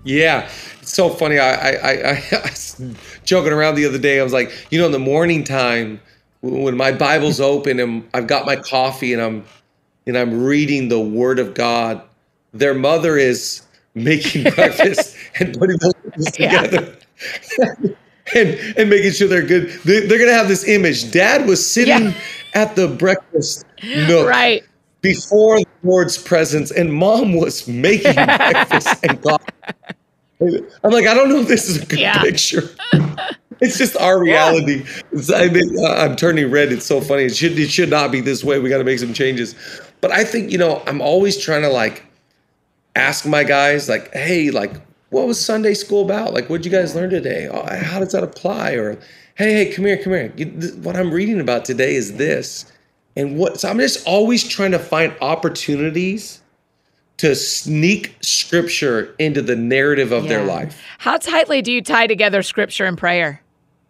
[0.05, 0.49] Yeah,
[0.81, 1.39] it's so funny.
[1.39, 2.85] I, I, I, I was
[3.25, 4.21] joking around the other day.
[4.21, 6.01] I was like, you know, in the morning time
[6.43, 9.45] when my Bible's open and I've got my coffee and I'm
[10.07, 12.03] and I'm reading the Word of God,
[12.53, 13.63] their mother is
[13.95, 16.97] making breakfast and putting those together.
[18.35, 19.69] and and making sure they're good.
[19.85, 21.11] They're, they're, gonna have this image.
[21.11, 22.15] Dad was sitting yeah.
[22.55, 24.65] at the breakfast nook, right
[25.01, 29.41] before the Lord's presence, and Mom was making breakfast and God.
[30.41, 32.21] I'm like, I don't know if this is a good yeah.
[32.21, 32.71] picture.
[33.61, 34.85] it's just our reality.
[35.13, 35.37] Yeah.
[35.37, 36.73] I mean, uh, I'm turning red.
[36.73, 37.25] It's so funny.
[37.25, 38.59] It should it should not be this way.
[38.59, 39.55] We got to make some changes.
[40.03, 42.05] But I think you know, I'm always trying to like
[42.95, 44.73] ask my guys, like, hey, like,
[45.11, 46.33] what was Sunday school about?
[46.33, 47.49] Like, what'd you guys learn today?
[47.49, 48.73] Oh, how does that apply?
[48.73, 48.99] Or,
[49.35, 50.29] hey, hey, come here, come here.
[50.83, 52.71] What I'm reading about today is this.
[53.17, 56.41] And what, so I'm just always trying to find opportunities
[57.19, 60.29] to sneak scripture into the narrative of yeah.
[60.31, 60.81] their life.
[60.99, 63.43] How tightly do you tie together scripture and prayer?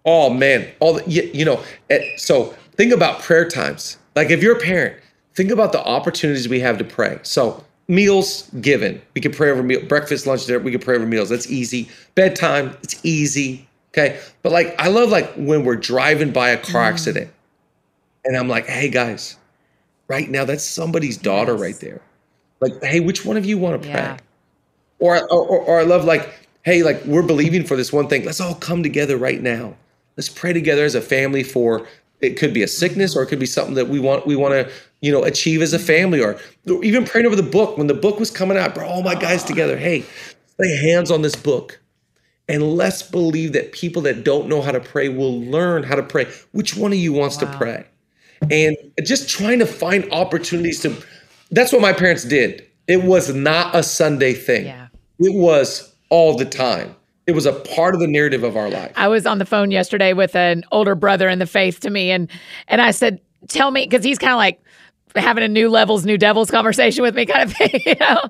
[0.05, 3.97] Oh man, all the, you, you know, eh, so think about prayer times.
[4.17, 4.97] Like if you're a parent,
[5.35, 7.19] think about the opportunities we have to pray.
[7.23, 9.01] So meals given.
[9.15, 10.59] We can pray over meal, breakfast, lunch, dinner.
[10.61, 11.29] We can pray over meals.
[11.29, 11.89] That's easy.
[12.15, 13.69] Bedtime, it's easy.
[13.93, 14.19] Okay.
[14.43, 16.93] But like, I love like when we're driving by a car mm.
[16.93, 17.31] accident
[18.25, 19.37] and I'm like, hey guys,
[20.09, 21.61] right now, that's somebody's daughter yes.
[21.61, 22.01] right there.
[22.61, 23.99] Like, hey, which one of you want to pray?
[23.99, 24.19] Yeah.
[24.99, 28.25] Or, or, or I love like, hey, like we're believing for this one thing.
[28.25, 29.75] Let's all come together right now.
[30.17, 31.87] Let's pray together as a family for
[32.23, 34.53] it could be a sickness or it could be something that we want we want
[34.53, 36.39] to you know achieve as a family or
[36.83, 37.77] even praying over the book.
[37.77, 40.05] When the book was coming out brought all my guys together hey
[40.59, 41.81] lay hands on this book.
[42.49, 46.03] And let's believe that people that don't know how to pray will learn how to
[46.03, 46.27] pray.
[46.51, 47.51] Which one of you wants wow.
[47.51, 47.87] to pray?
[48.51, 50.97] And just trying to find opportunities to
[51.51, 52.67] that's what my parents did.
[52.89, 54.67] It was not a sunday thing.
[54.67, 54.89] Yeah.
[55.19, 56.95] it was all the time
[57.27, 58.93] it was a part of the narrative of our life.
[58.97, 62.11] I was on the phone yesterday with an older brother in the faith to me,
[62.11, 62.29] and
[62.69, 64.61] and I said, "Tell me," because he's kind of like
[65.15, 68.29] having a new levels, new devils conversation with me, kind of thing, you know.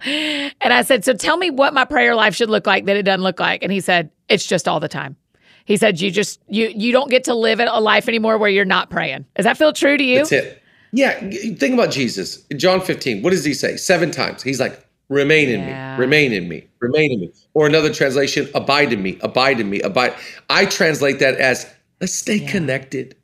[0.60, 3.04] And I said, "So tell me what my prayer life should look like that it
[3.04, 5.16] doesn't look like." And he said, "It's just all the time."
[5.64, 8.64] He said, "You just you you don't get to live a life anymore where you're
[8.64, 10.18] not praying." Does that feel true to you?
[10.18, 10.62] That's it.
[10.92, 11.18] Yeah.
[11.20, 12.44] Think about Jesus.
[12.48, 13.76] In John 15, what does he say?
[13.76, 14.42] Seven times.
[14.42, 15.96] He's like, remain in yeah.
[15.96, 17.32] me, remain in me, remain in me.
[17.54, 20.14] Or another translation, abide in me, abide in me, abide.
[20.48, 21.66] I translate that as
[22.00, 22.50] let's stay yeah.
[22.50, 23.16] connected.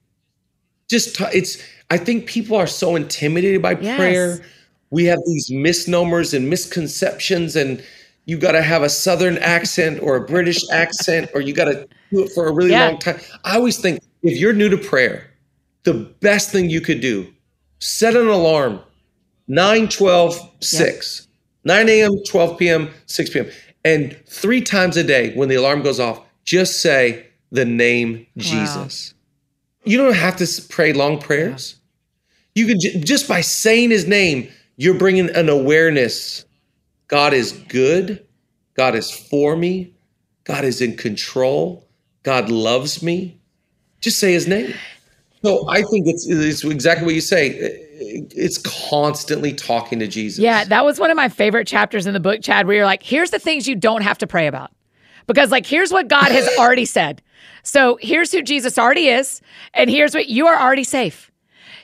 [0.89, 3.97] Just t- it's I think people are so intimidated by yes.
[3.97, 4.41] prayer.
[4.91, 7.83] We have these misnomers and misconceptions and
[8.27, 11.89] you got to have a southern accent or a British accent or you got to
[12.11, 12.89] do it for a really yeah.
[12.89, 13.19] long time.
[13.45, 15.31] I always think if you're new to prayer,
[15.85, 17.33] the best thing you could do,
[17.79, 18.81] set an alarm
[19.47, 21.28] 9 12 6
[21.65, 23.51] 9 a.m., 12 p.m., 6 p.m.
[23.85, 29.15] And three times a day when the alarm goes off, just say the name Jesus.
[29.15, 29.19] Wow.
[29.85, 31.77] You don't have to pray long prayers.
[32.55, 36.45] You can j- just by saying his name, you're bringing an awareness.
[37.07, 38.27] God is good.
[38.75, 39.95] God is for me.
[40.45, 41.87] God is in control.
[42.23, 43.41] God loves me.
[44.01, 44.75] Just say his name.
[45.45, 50.39] So I think it's, it's exactly what you say it's constantly talking to Jesus.
[50.39, 53.03] Yeah, that was one of my favorite chapters in the book, Chad, where you're like,
[53.03, 54.71] here's the things you don't have to pray about.
[55.27, 57.23] Because, like, here's what God has already said.
[57.63, 59.41] So here's who Jesus already is,
[59.75, 61.31] and here's what you are already safe.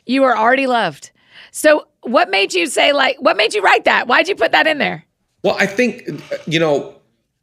[0.06, 1.10] You are already loved.
[1.50, 4.06] So, what made you say, like, what made you write that?
[4.06, 5.04] Why'd you put that in there?
[5.42, 6.08] Well, I think,
[6.46, 6.94] you know,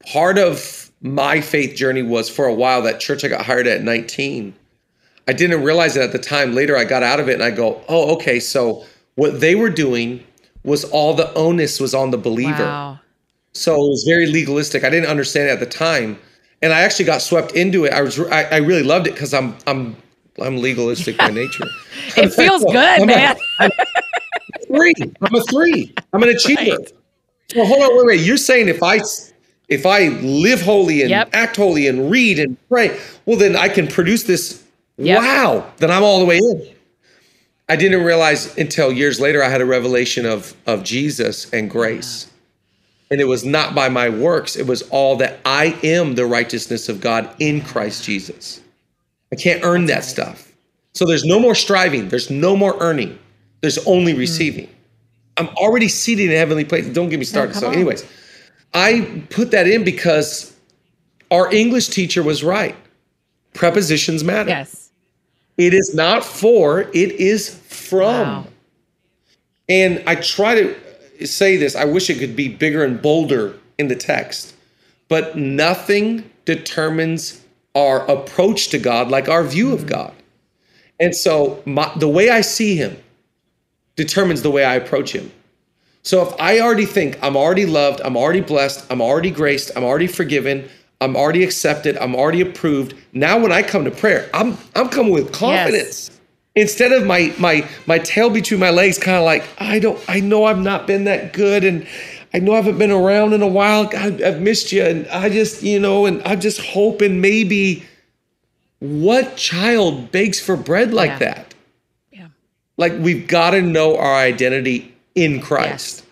[0.06, 3.82] part of my faith journey was for a while that church I got hired at
[3.84, 4.54] 19
[5.28, 6.54] I didn't realize it at the time.
[6.54, 8.40] Later, I got out of it and I go, oh, okay.
[8.40, 10.24] So what they were doing
[10.64, 12.64] was all the onus was on the believer.
[12.64, 13.00] Wow.
[13.54, 14.84] So it was very legalistic.
[14.84, 16.18] I didn't understand it at the time,
[16.62, 17.92] and I actually got swept into it.
[17.92, 19.98] I was I, I really loved it because I'm I'm
[20.42, 21.66] I'm legalistic by nature.
[22.18, 23.36] it feels good, I'm man.
[23.60, 23.70] A,
[24.68, 24.94] three.
[25.22, 25.94] I'm a three.
[26.14, 26.62] I'm an achiever.
[26.62, 26.94] Right.
[27.52, 28.22] So hold on, wait, wait.
[28.22, 29.02] You're saying if I
[29.68, 31.30] if I live holy and yep.
[31.34, 34.61] act holy and read and pray, well, then I can produce this.
[35.02, 35.20] Yep.
[35.20, 36.76] Wow, then I'm all the way in.
[37.68, 42.28] I didn't realize until years later I had a revelation of of Jesus and grace.
[43.10, 46.88] And it was not by my works, it was all that I am the righteousness
[46.88, 48.62] of God in Christ Jesus.
[49.34, 50.52] I can't earn that stuff.
[50.94, 53.20] So there's no more striving, there's no more earning,
[53.62, 54.20] there's only hmm.
[54.20, 54.68] receiving.
[54.68, 54.76] Mm.
[55.38, 56.94] I'm already seated in heavenly places.
[56.94, 57.56] Don't get me started.
[57.56, 58.06] so, anyways,
[58.74, 60.56] I put that in because
[61.32, 62.76] our English teacher was right.
[63.54, 64.50] Prepositions matter.
[64.50, 64.91] Yes.
[65.62, 68.28] It is not for, it is from.
[68.28, 68.48] Wow.
[69.70, 71.76] And I try to say this.
[71.76, 74.56] I wish it could be bigger and bolder in the text,
[75.08, 77.44] but nothing determines
[77.76, 79.90] our approach to God like our view of hmm.
[79.90, 80.14] God.
[81.00, 82.98] And so my, the way I see him
[83.96, 85.32] determines the way I approach him.
[86.02, 89.84] So if I already think I'm already loved, I'm already blessed, I'm already graced, I'm
[89.84, 90.68] already forgiven,
[91.02, 92.94] I'm already accepted, I'm already approved.
[93.12, 96.10] Now when I come to prayer, I'm I'm coming with confidence.
[96.10, 96.18] Yes.
[96.56, 100.20] Instead of my my my tail between my legs, kind of like I don't I
[100.20, 101.86] know I've not been that good and
[102.34, 103.86] I know I haven't been around in a while.
[103.86, 107.84] God, I've missed you, and I just you know, and I'm just hoping maybe.
[108.80, 111.18] What child begs for bread like yeah.
[111.20, 111.54] that?
[112.12, 112.28] Yeah.
[112.78, 116.00] Like we've got to know our identity in Christ.
[116.00, 116.06] Yes.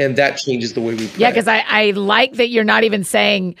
[0.00, 1.20] And that changes the way we pray.
[1.20, 3.54] Yeah, because I, I like that you're not even saying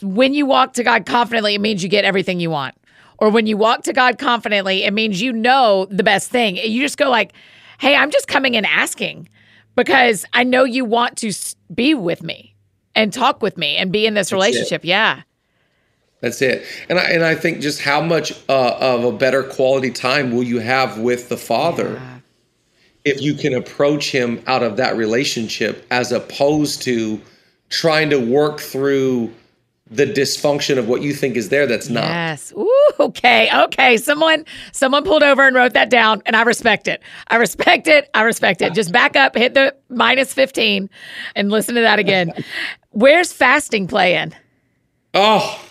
[0.00, 2.74] when you walk to God confidently, it means you get everything you want.
[3.18, 6.56] Or when you walk to God confidently, it means you know the best thing.
[6.56, 7.32] You just go like,
[7.78, 9.28] hey, I'm just coming and asking
[9.76, 11.32] because I know you want to
[11.72, 12.54] be with me
[12.94, 14.84] and talk with me and be in this That's relationship.
[14.84, 14.88] It.
[14.88, 15.22] Yeah.
[16.20, 16.64] That's it.
[16.88, 20.44] And I, and I think just how much uh, of a better quality time will
[20.44, 22.18] you have with the Father yeah.
[23.04, 27.20] if you can approach Him out of that relationship as opposed to
[27.70, 29.32] trying to work through
[29.92, 32.04] the dysfunction of what you think is there that's not.
[32.04, 32.52] Yes.
[32.56, 33.50] Ooh, okay.
[33.52, 33.98] Okay.
[33.98, 37.02] Someone someone pulled over and wrote that down and I respect it.
[37.28, 38.08] I respect it.
[38.14, 38.72] I respect it.
[38.72, 40.88] Just back up, hit the minus 15
[41.36, 42.32] and listen to that again.
[42.90, 44.34] Where's fasting playing?
[45.14, 45.62] Oh,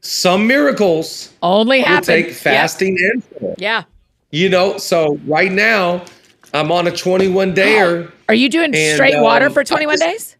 [0.00, 2.04] some miracles only happen.
[2.04, 3.12] Take fasting yep.
[3.12, 3.54] and prayer.
[3.56, 3.84] Yeah.
[4.30, 6.04] You know, so right now
[6.52, 8.12] I'm on a 21 dayer.
[8.28, 10.36] Are you doing and, straight water um, for 21 just, days?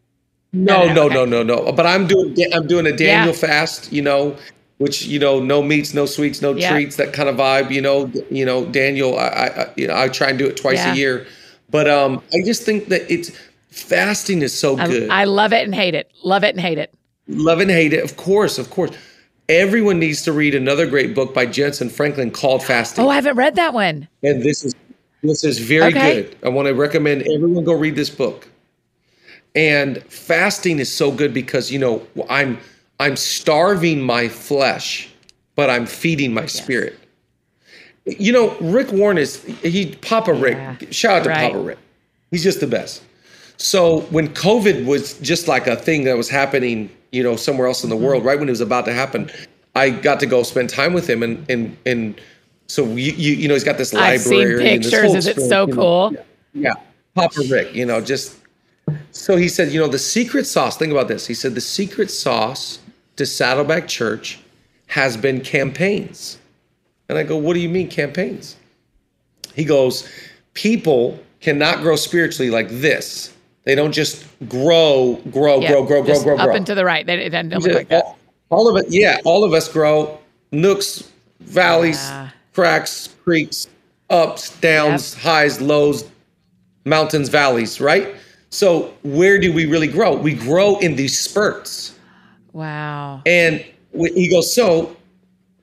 [0.55, 1.73] No, no, no, no, no, no.
[1.73, 3.41] But I'm doing I'm doing a Daniel yeah.
[3.41, 4.37] fast, you know,
[4.79, 6.71] which you know, no meats, no sweets, no yeah.
[6.71, 7.73] treats, that kind of vibe.
[7.73, 9.19] You know, you know, Daniel.
[9.19, 10.93] I, I you know, I try and do it twice yeah.
[10.93, 11.27] a year,
[11.71, 13.37] but um, I just think that it's
[13.71, 15.11] fasting is so good.
[15.11, 16.11] I, I love it and hate it.
[16.23, 16.95] Love it and hate it.
[17.27, 18.05] Love and hate it.
[18.05, 18.97] Of course, of course.
[19.49, 23.05] Everyone needs to read another great book by Jentezen Franklin called Fasting.
[23.05, 24.09] Oh, I haven't read that one.
[24.23, 24.75] And this is
[25.23, 26.23] this is very okay.
[26.23, 26.37] good.
[26.43, 28.49] I want to recommend everyone go read this book.
[29.55, 32.59] And fasting is so good because you know I'm
[33.01, 35.09] I'm starving my flesh,
[35.55, 36.53] but I'm feeding my yes.
[36.53, 36.99] spirit.
[38.07, 40.57] You know, Rick Warren is he Papa Rick.
[40.57, 40.91] Yeah.
[40.91, 41.53] Shout out to right.
[41.53, 41.79] Papa Rick.
[42.31, 43.03] He's just the best.
[43.57, 47.85] So when COVID was just like a thing that was happening, you know, somewhere else
[47.85, 48.05] in the mm-hmm.
[48.05, 49.31] world, right when it was about to happen,
[49.75, 52.21] I got to go spend time with him and and and
[52.67, 54.15] so you you, you know he's got this library.
[54.15, 55.15] I've seen pictures.
[55.15, 56.11] Is it so cool?
[56.11, 56.83] Know, yeah, yeah,
[57.15, 57.75] Papa Rick.
[57.75, 58.39] You know, just
[59.11, 61.27] so he said, you know, the secret sauce, think about this.
[61.27, 62.81] He said, the secret sauce
[63.17, 64.41] to Saddleback Church
[64.89, 66.39] has been campaigns.
[67.09, 68.57] And I go, what do you mean campaigns?
[69.55, 70.09] He goes,
[70.55, 73.33] people cannot grow spiritually like this.
[73.65, 76.55] They don't just grow, grow, yeah, grow, grow, grow, grow, up grow.
[76.55, 77.07] and to the right.
[77.07, 78.05] They, don't look like that.
[78.05, 78.19] All,
[78.51, 80.19] all, of it, yeah, all of us grow
[80.53, 82.31] nooks, valleys, yeah.
[82.53, 83.69] cracks, creeks,
[84.11, 85.23] ups, downs, yep.
[85.23, 86.09] highs, lows,
[86.85, 88.15] mountains, valleys, right?
[88.55, 90.15] So where do we really grow?
[90.15, 91.99] We grow in these spurts.
[92.53, 93.21] Wow.
[93.27, 94.97] And he goes, so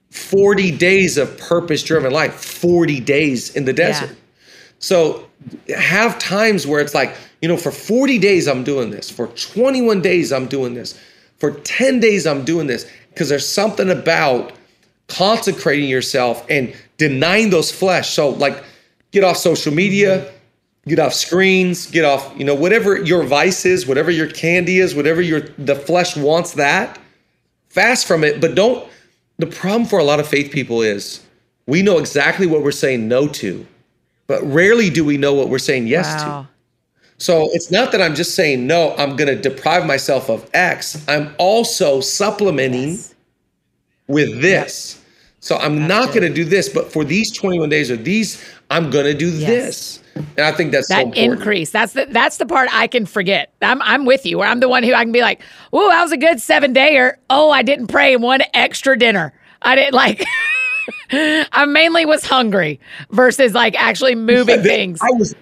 [0.10, 4.10] 40 days of purpose driven life, 40 days in the desert.
[4.10, 4.15] Yeah.
[4.80, 5.25] So
[5.73, 10.01] have times where it's like, you know, for 40 days I'm doing this, for 21
[10.01, 10.99] days I'm doing this,
[11.38, 14.51] for 10 days I'm doing this, because there's something about
[15.08, 18.10] consecrating yourself and denying those flesh.
[18.10, 18.62] So, like,
[19.12, 20.36] get off social media, mm-hmm.
[20.88, 24.96] Get off screens, get off, you know, whatever your vice is, whatever your candy is,
[24.96, 27.00] whatever your the flesh wants that,
[27.70, 28.88] fast from it, but don't
[29.38, 31.24] the problem for a lot of faith people is
[31.68, 33.66] we know exactly what we're saying no to,
[34.28, 36.41] but rarely do we know what we're saying yes wow.
[36.41, 36.47] to.
[37.18, 41.08] So it's not that I'm just saying no, I'm going to deprive myself of X.
[41.08, 43.16] I'm also supplementing yes.
[44.08, 45.03] with this.
[45.39, 48.43] So I'm That's not going to do this, but for these 21 days or these,
[48.72, 49.47] I'm going to do yes.
[49.47, 50.01] this.
[50.16, 51.72] And I think that's that so increase.
[51.72, 53.53] That's the that's the part I can forget.
[53.62, 54.38] I'm I'm with you.
[54.38, 55.41] Where I'm the one who I can be like,
[55.72, 59.34] "Oh, that was a good seven dayer." Oh, I didn't pray one extra dinner.
[59.62, 60.24] I didn't like.
[61.12, 62.80] I mainly was hungry
[63.12, 64.99] versus like actually moving things.
[65.01, 65.36] I was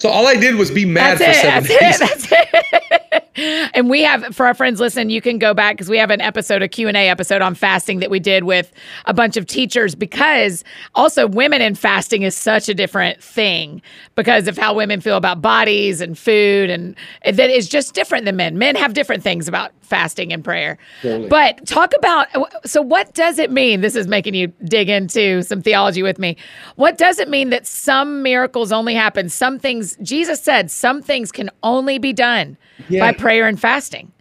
[0.00, 2.10] so all I did was be mad that's for it, seven that's days.
[2.10, 3.02] It, that's it.
[3.74, 6.20] and we have for our friends listen, you can go back because we have an
[6.20, 8.72] episode, a Q&A episode on fasting that we did with
[9.06, 13.82] a bunch of teachers because also women in fasting is such a different thing
[14.14, 16.94] because of how women feel about bodies and food and
[17.24, 18.58] that is just different than men.
[18.58, 20.78] Men have different things about fasting and prayer.
[21.02, 21.28] Totally.
[21.28, 23.80] But talk about uh, so what does it mean?
[23.80, 26.36] This is making you dig into some theology with me.
[26.76, 29.28] What does it mean that some miracles only happen?
[29.28, 32.56] Some things Jesus said some things can only be done
[32.88, 32.99] yeah.
[33.00, 34.12] By prayer and fasting.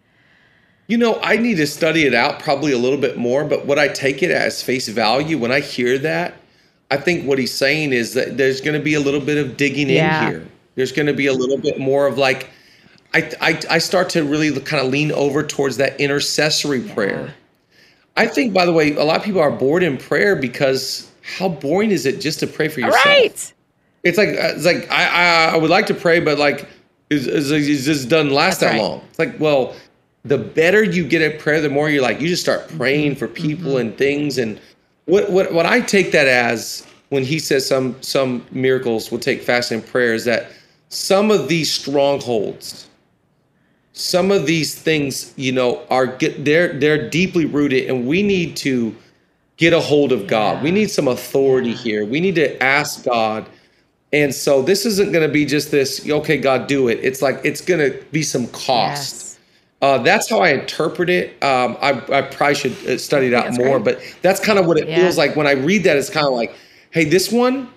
[0.87, 3.77] You know, I need to study it out probably a little bit more, but what
[3.77, 6.33] I take it as face value when I hear that,
[6.89, 9.55] I think what he's saying is that there's going to be a little bit of
[9.55, 10.25] digging yeah.
[10.25, 10.47] in here.
[10.73, 12.49] There's going to be a little bit more of like
[13.13, 17.33] I, I, I start to really kind of lean over towards that intercessory prayer.
[18.17, 21.49] I think, by the way, a lot of people are bored in prayer because how
[21.49, 23.05] boring is it just to pray for yourself?
[23.05, 23.53] Right.
[24.03, 26.67] It's like it's like I I, I would like to pray, but like
[27.09, 28.89] is is, is this doesn't last That's that right.
[28.89, 29.01] long?
[29.09, 29.75] It's like well,
[30.23, 33.27] the better you get at prayer, the more you're like you just start praying for
[33.27, 33.89] people mm-hmm.
[33.89, 34.37] and things.
[34.37, 34.59] And
[35.05, 39.41] what what what I take that as when he says some some miracles will take
[39.41, 40.51] fasting and prayer is that
[40.89, 42.89] some of these strongholds
[43.99, 48.55] some of these things, you know, are get they're they're deeply rooted, and we need
[48.57, 48.95] to
[49.57, 50.63] get a hold of God.
[50.63, 52.05] We need some authority here.
[52.05, 53.45] We need to ask God.
[54.11, 56.99] And so this isn't going to be just this, okay, God, do it.
[57.01, 59.15] It's like it's going to be some cost.
[59.15, 59.39] Yes.
[59.81, 61.41] Uh, that's how I interpret it.
[61.43, 63.97] Um, I, I, probably should uh, study it out more, great.
[63.97, 64.97] but that's kind of what it yeah.
[64.97, 65.95] feels like when I read that.
[65.95, 66.53] It's kind of like,
[66.91, 67.69] hey, this one,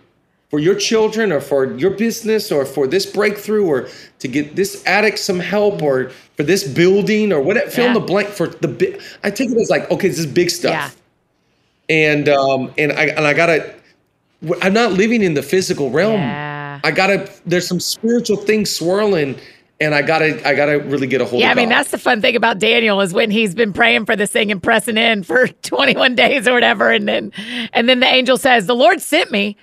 [0.53, 4.85] for your children or for your business or for this breakthrough or to get this
[4.85, 8.69] addict some help or for this building or whatever fill in the blank for the
[8.69, 10.95] big I take it as like okay this is big stuff
[11.89, 11.97] yeah.
[11.97, 13.75] and um and I and I gotta
[14.61, 16.81] I'm not living in the physical realm yeah.
[16.85, 19.39] I gotta there's some spiritual things swirling
[19.81, 21.43] and I gotta I gotta really get a hold of it.
[21.43, 21.77] yeah, I mean God.
[21.77, 24.63] that's the fun thing about Daniel is when he's been praying for this thing and
[24.63, 27.33] pressing in for 21 days or whatever and then
[27.73, 29.57] and then the angel says the Lord sent me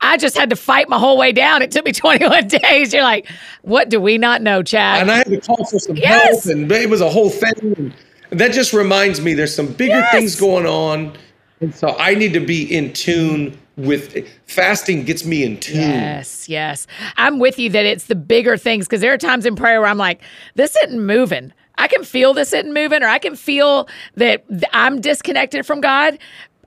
[0.00, 1.62] I just had to fight my whole way down.
[1.62, 2.92] It took me 21 days.
[2.92, 3.30] You're like,
[3.62, 5.00] what do we not know, Chad?
[5.00, 6.44] And I had to call for some yes.
[6.44, 7.94] help, and it was a whole thing.
[8.30, 10.12] And that just reminds me there's some bigger yes.
[10.12, 11.16] things going on.
[11.60, 15.76] And so I need to be in tune with fasting gets me in tune.
[15.76, 16.86] Yes, yes.
[17.16, 19.90] I'm with you that it's the bigger things because there are times in prayer where
[19.90, 20.22] I'm like,
[20.54, 21.52] this isn't moving.
[21.78, 26.18] I can feel this isn't moving, or I can feel that I'm disconnected from God.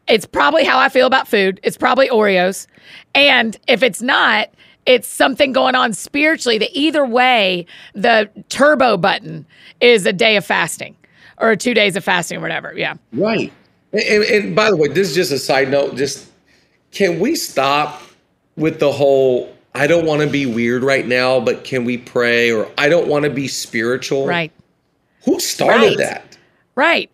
[0.07, 1.60] It's probably how I feel about food.
[1.64, 2.68] It's probably Oreos.
[3.16, 4.49] And if it's not,
[4.86, 9.45] it's something going on spiritually that either way, the turbo button
[9.82, 10.95] is a day of fasting
[11.39, 12.74] or two days of fasting or whatever.
[12.76, 12.95] Yeah.
[13.14, 13.51] Right.
[13.93, 15.95] And, and by the way, this is just a side note.
[15.95, 16.29] Just
[16.92, 18.02] can we stop
[18.56, 22.52] with the whole I don't want to be weird right now, but can we pray?
[22.52, 24.26] Or I don't want to be spiritual.
[24.26, 24.52] Right.
[25.26, 25.98] Who started right.
[25.98, 26.38] that?
[26.76, 27.10] Right.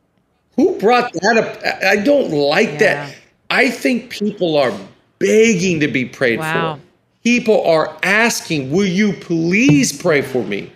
[0.55, 1.83] Who brought that up?
[1.83, 2.77] I don't like yeah.
[3.07, 3.15] that.
[3.49, 4.73] I think people are
[5.19, 6.75] begging to be prayed wow.
[6.75, 6.81] for.
[7.23, 10.71] People are asking, Will you please pray for me?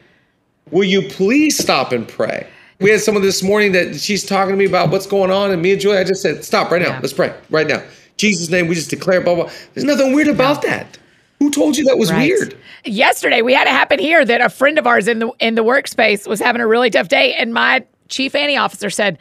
[0.71, 2.47] Will you please stop and pray?
[2.79, 5.61] We had someone this morning that she's talking to me about what's going on, and
[5.61, 6.89] me and Julie, I just said, Stop right now.
[6.89, 6.99] Yeah.
[6.99, 7.81] Let's pray right now.
[8.19, 9.51] Jesus' name, we just declare, blah, blah.
[9.73, 10.97] There's nothing weird about that.
[11.39, 12.27] Who told you that was right.
[12.27, 12.57] weird?
[12.83, 15.63] Yesterday, we had it happen here that a friend of ours in the in the
[15.63, 19.17] workspace was having a really tough day, and my chief Annie officer said,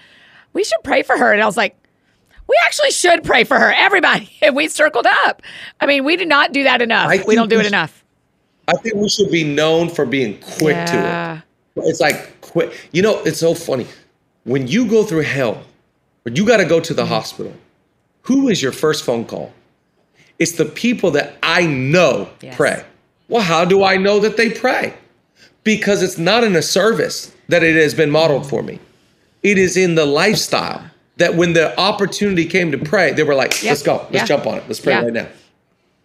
[0.52, 1.32] we should pray for her.
[1.32, 1.76] And I was like,
[2.48, 4.30] we actually should pray for her, everybody.
[4.42, 5.42] And we circled up.
[5.80, 7.26] I mean, we do not do that enough.
[7.26, 8.04] We don't do it enough.
[8.66, 11.40] I think we should be known for being quick yeah.
[11.74, 11.88] to it.
[11.88, 12.74] It's like quick.
[12.92, 13.86] You know, it's so funny.
[14.44, 15.62] When you go through hell,
[16.22, 17.12] when you got to go to the mm-hmm.
[17.12, 17.54] hospital,
[18.28, 19.50] who is your first phone call?
[20.38, 22.54] It's the people that I know yes.
[22.56, 22.84] pray.
[23.28, 24.92] Well, how do I know that they pray?
[25.64, 28.80] Because it's not in a service that it has been modeled for me.
[29.42, 30.84] It is in the lifestyle
[31.16, 33.96] that when the opportunity came to pray, they were like, let's go.
[33.96, 34.24] Let's yeah.
[34.26, 34.64] jump on it.
[34.66, 35.04] Let's pray yeah.
[35.04, 35.28] right now.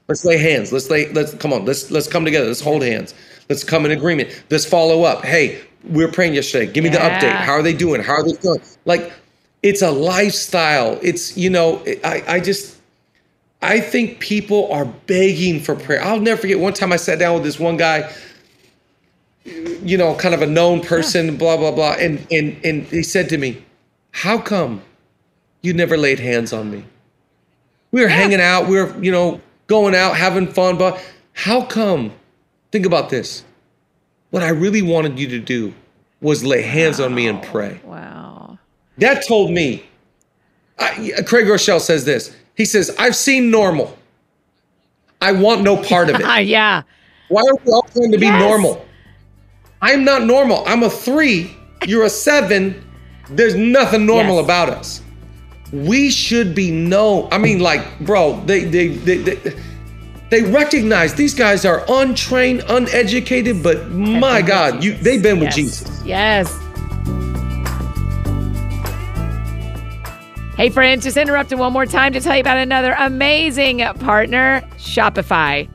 [0.07, 0.71] Let's lay hands.
[0.71, 1.65] Let's lay, let's come on.
[1.65, 2.47] Let's let's come together.
[2.47, 3.13] Let's hold hands.
[3.49, 4.43] Let's come in agreement.
[4.49, 5.25] Let's follow up.
[5.25, 6.71] Hey, we were praying yesterday.
[6.71, 7.35] Give me the update.
[7.35, 8.01] How are they doing?
[8.01, 8.61] How are they feeling?
[8.85, 9.11] Like
[9.63, 10.99] it's a lifestyle.
[11.01, 12.77] It's, you know, I, I just
[13.61, 16.03] I think people are begging for prayer.
[16.03, 18.13] I'll never forget one time I sat down with this one guy
[19.45, 21.31] you know, kind of a known person, yeah.
[21.33, 23.63] blah blah blah, and and and he said to me,
[24.11, 24.81] "How come
[25.61, 26.85] you never laid hands on me?
[27.91, 28.15] We were yeah.
[28.15, 31.03] hanging out, we were you know going out having fun, but
[31.35, 32.11] How come?
[32.71, 33.43] Think about this.
[34.29, 35.73] What I really wanted you to do
[36.21, 37.05] was lay hands wow.
[37.05, 37.81] on me and pray.
[37.83, 38.52] Wow.
[38.97, 39.85] That told me.
[40.79, 42.35] I, Craig Groeschel says this.
[42.55, 43.97] He says, I've seen normal.
[45.21, 46.21] I want no part of it.
[46.45, 46.83] yeah.
[47.29, 48.39] Why are we all trying to be yes.
[48.39, 48.85] normal?
[49.81, 50.63] I'm not normal.
[50.67, 51.55] I'm a three.
[51.85, 52.83] You're a seven.
[53.29, 54.45] There's nothing normal yes.
[54.45, 55.01] about us.
[55.71, 57.27] We should be known.
[57.31, 59.55] I mean, like, bro, they they they, they
[60.29, 65.55] they recognize these guys are untrained, uneducated, but my God, you they've been with yes.
[65.55, 66.05] Jesus.
[66.05, 66.62] Yes.
[70.55, 75.67] Hey, friends, just interrupting one more time to tell you about another amazing partner, Shopify.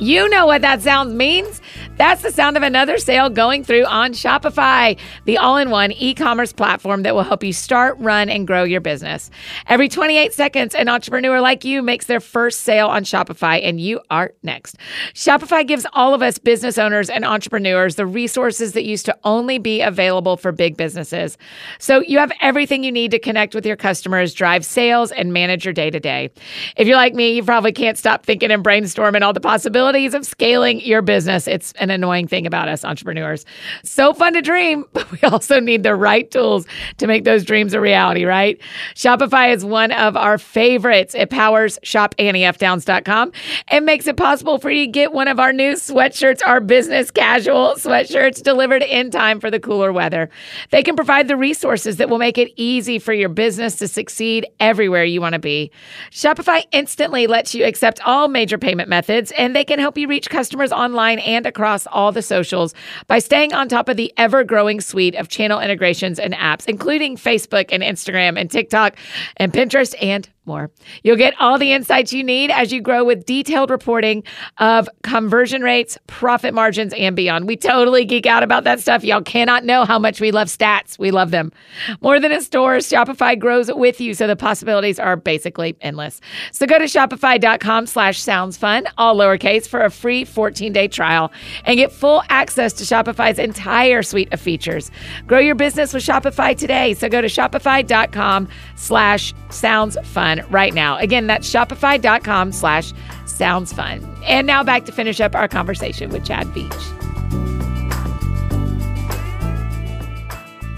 [0.00, 1.61] You know what that sound means.
[2.02, 6.14] That's the sound of another sale going through on Shopify, the all in one e
[6.14, 9.30] commerce platform that will help you start, run, and grow your business.
[9.68, 14.00] Every 28 seconds, an entrepreneur like you makes their first sale on Shopify, and you
[14.10, 14.78] are next.
[15.14, 19.58] Shopify gives all of us business owners and entrepreneurs the resources that used to only
[19.58, 21.38] be available for big businesses.
[21.78, 25.64] So you have everything you need to connect with your customers, drive sales, and manage
[25.64, 26.32] your day to day.
[26.76, 30.26] If you're like me, you probably can't stop thinking and brainstorming all the possibilities of
[30.26, 31.46] scaling your business.
[31.46, 33.44] It's an annoying thing about us entrepreneurs.
[33.84, 36.66] So fun to dream, but we also need the right tools
[36.98, 38.60] to make those dreams a reality, right?
[38.94, 41.14] Shopify is one of our favorites.
[41.14, 43.32] It powers shopanniefdowns.com
[43.68, 47.10] and makes it possible for you to get one of our new sweatshirts, our business
[47.10, 50.30] casual sweatshirts delivered in time for the cooler weather.
[50.70, 54.46] They can provide the resources that will make it easy for your business to succeed
[54.60, 55.70] everywhere you want to be.
[56.10, 60.28] Shopify instantly lets you accept all major payment methods and they can help you reach
[60.30, 62.74] customers online and across across all the socials
[63.06, 67.16] by staying on top of the ever growing suite of channel integrations and apps, including
[67.16, 68.94] Facebook and Instagram and TikTok
[69.38, 70.70] and Pinterest and more.
[71.02, 74.24] You'll get all the insights you need as you grow with detailed reporting
[74.58, 77.46] of conversion rates, profit margins, and beyond.
[77.46, 79.04] We totally geek out about that stuff.
[79.04, 80.98] Y'all cannot know how much we love stats.
[80.98, 81.52] We love them.
[82.00, 86.20] More than a store, Shopify grows with you, so the possibilities are basically endless.
[86.52, 91.32] So go to shopify.com slash sounds fun, all lowercase, for a free 14-day trial
[91.64, 94.90] and get full access to Shopify's entire suite of features.
[95.26, 96.94] Grow your business with Shopify today.
[96.94, 100.96] So go to shopify.com slash sounds fun fun right now.
[100.98, 102.92] Again, that's shopify.com slash
[103.26, 104.06] sounds fun.
[104.24, 106.98] And now back to finish up our conversation with Chad Veach.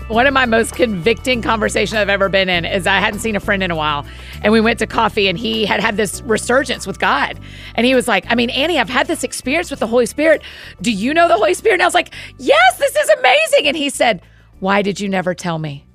[0.08, 3.40] One of my most convicting conversations I've ever been in is I hadn't seen a
[3.40, 4.04] friend in a while.
[4.42, 7.40] And we went to coffee and he had had this resurgence with God.
[7.74, 10.42] And he was like, I mean, Annie, I've had this experience with the Holy Spirit.
[10.82, 11.74] Do you know the Holy Spirit?
[11.74, 13.66] And I was like, yes, this is amazing.
[13.66, 14.20] And he said,
[14.60, 15.86] why did you never tell me?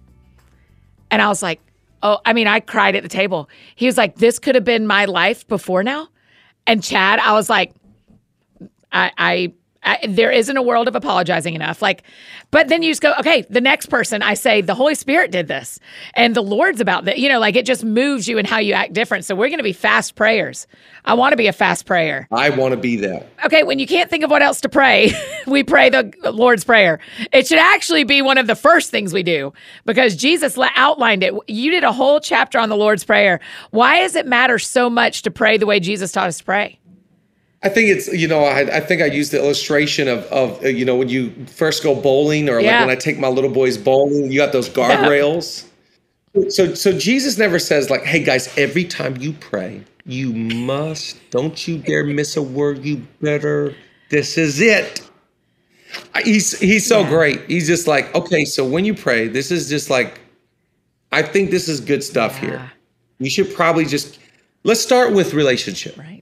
[1.12, 1.62] And I was like,
[2.02, 3.50] Oh, I mean, I cried at the table.
[3.76, 6.10] He was like, "This could have been my life before now."
[6.66, 7.74] And Chad, I was like,
[8.92, 9.54] I, I
[9.84, 11.82] I, there isn't a world of apologizing enough.
[11.82, 12.04] Like,
[12.52, 15.48] but then you just go, okay, the next person I say, the Holy Spirit did
[15.48, 15.80] this
[16.16, 17.18] and the Lord's about that.
[17.18, 19.24] You know, like it just moves you and how you act different.
[19.24, 20.68] So we're going to be fast prayers.
[21.06, 22.28] I want to be a fast prayer.
[22.32, 23.30] I want to be that.
[23.46, 23.64] Okay.
[23.64, 25.12] When you can't think of what else to pray,
[25.48, 27.00] we pray the Lord's Prayer.
[27.32, 29.54] It should actually be one of the first things we do
[29.86, 31.34] because Jesus outlined it.
[31.48, 33.40] You did a whole chapter on the Lord's Prayer.
[33.72, 36.80] Why does it matter so much to pray the way Jesus taught us to pray?
[37.62, 40.68] I think it's you know I, I think I used the illustration of of uh,
[40.70, 42.72] you know when you first go bowling or yeah.
[42.72, 45.66] like when I take my little boys bowling, you got those guardrails.
[46.34, 46.50] Yeah.
[46.50, 51.68] So so Jesus never says like, hey guys, every time you pray, you must don't
[51.68, 52.86] you dare miss a word.
[52.86, 53.76] You better.
[54.10, 55.02] This is it.
[56.24, 57.10] He's he's so yeah.
[57.10, 57.42] great.
[57.48, 58.46] He's just like okay.
[58.46, 60.22] So when you pray, this is just like,
[61.12, 62.72] I think this is good stuff here.
[63.18, 64.18] You should probably just
[64.64, 65.98] let's start with relationship.
[65.98, 66.19] Right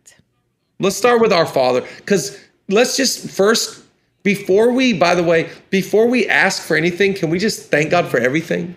[0.79, 3.83] Let's start with our Father because let's just first,
[4.23, 8.07] before we, by the way, before we ask for anything, can we just thank God
[8.07, 8.75] for everything?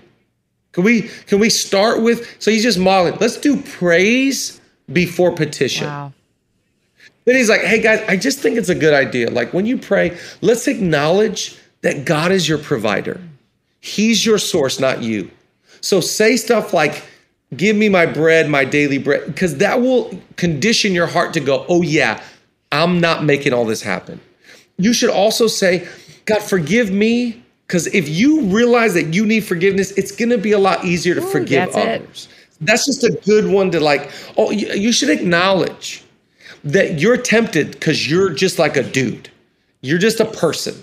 [0.72, 4.60] Can we can we start with so he's just modeling, let's do praise
[4.92, 5.86] before petition.
[5.86, 6.12] Wow.
[7.24, 9.30] Then he's like, hey guys, I just think it's a good idea.
[9.30, 13.20] Like when you pray, let's acknowledge that God is your provider.
[13.80, 15.30] He's your source, not you.
[15.80, 17.04] So say stuff like,
[17.56, 21.66] Give me my bread, my daily bread, because that will condition your heart to go,
[21.68, 22.22] oh, yeah,
[22.70, 24.20] I'm not making all this happen.
[24.76, 25.88] You should also say,
[26.26, 27.42] God, forgive me.
[27.66, 31.14] Because if you realize that you need forgiveness, it's going to be a lot easier
[31.14, 32.28] to Ooh, forgive others.
[32.28, 32.56] It.
[32.66, 36.02] That's just a good one to like, oh, you should acknowledge
[36.64, 39.30] that you're tempted because you're just like a dude.
[39.82, 40.74] You're just a person.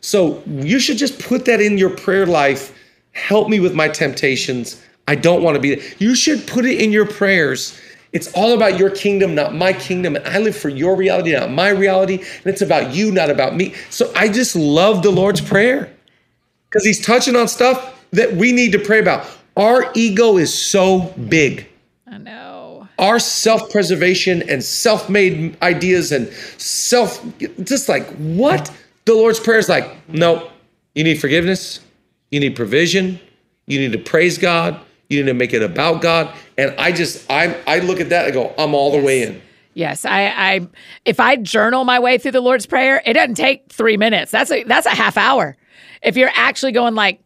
[0.00, 2.72] So you should just put that in your prayer life.
[3.12, 4.80] Help me with my temptations.
[5.08, 5.84] I don't want to be there.
[5.98, 7.78] You should put it in your prayers.
[8.12, 10.16] It's all about your kingdom, not my kingdom.
[10.16, 12.14] And I live for your reality, not my reality.
[12.14, 13.74] And it's about you, not about me.
[13.90, 15.92] So I just love the Lord's Prayer
[16.68, 19.26] because he's touching on stuff that we need to pray about.
[19.56, 21.68] Our ego is so big.
[22.06, 22.88] I know.
[22.98, 26.28] Our self preservation and self made ideas and
[26.58, 27.24] self,
[27.62, 28.70] just like what?
[29.04, 30.50] The Lord's Prayer is like, no,
[30.94, 31.80] you need forgiveness,
[32.30, 33.20] you need provision,
[33.66, 36.34] you need to praise God, you need to make it about God.
[36.58, 39.40] And I just, I, I look at that, I go, I'm all the way in.
[39.76, 40.68] Yes, I, I
[41.04, 44.32] if I journal my way through the Lord's Prayer, it doesn't take three minutes.
[44.32, 45.54] That's a that's a half hour.
[46.02, 47.20] If you're actually going like,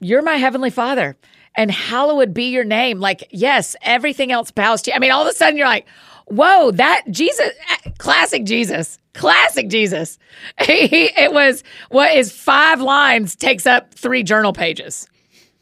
[0.00, 1.16] "You're my heavenly Father,"
[1.56, 4.96] and hallowed be your name, like yes, everything else bows to you.
[4.96, 5.86] I mean, all of a sudden you're like,
[6.24, 7.50] "Whoa, that Jesus,
[7.98, 10.18] classic Jesus, classic Jesus."
[10.58, 15.06] It was what is five lines takes up three journal pages,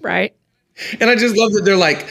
[0.01, 0.35] right?
[1.01, 2.07] And I just love that they're like,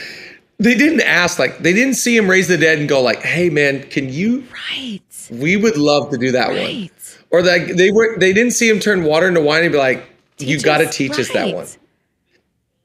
[0.58, 3.50] they didn't ask, like, they didn't see him raise the dead and go, like, hey
[3.50, 4.44] man, can you?
[4.70, 5.00] Right.
[5.30, 6.90] We would love to do that Right.
[6.90, 6.90] one.
[7.30, 10.06] Or like they were, they didn't see him turn water into wine and be like,
[10.38, 11.54] you Teach got to us, teach us that right.
[11.54, 11.66] one.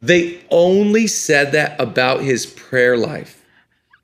[0.01, 3.45] They only said that about his prayer life.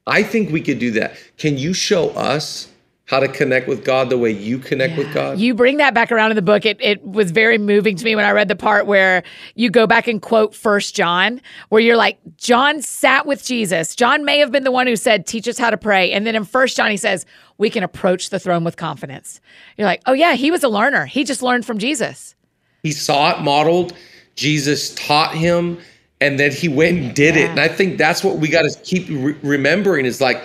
[0.05, 1.15] I think we could do that.
[1.37, 2.67] Can you show us
[3.05, 5.37] how to connect with God the way you connect with God?
[5.39, 6.65] You bring that back around in the book.
[6.65, 9.85] It it was very moving to me when I read the part where you go
[9.85, 11.39] back and quote First John,
[11.69, 13.95] where you're like, John sat with Jesus.
[13.95, 16.35] John may have been the one who said, "Teach us how to pray," and then
[16.35, 17.25] in First John he says,
[17.57, 19.39] "We can approach the throne with confidence."
[19.77, 21.05] You're like, "Oh yeah, he was a learner.
[21.05, 22.35] He just learned from Jesus."
[22.81, 23.93] He saw it modeled.
[24.35, 25.79] Jesus taught him,
[26.21, 27.49] and then he went and did it.
[27.49, 30.43] And I think that's what we got to keep re- remembering is like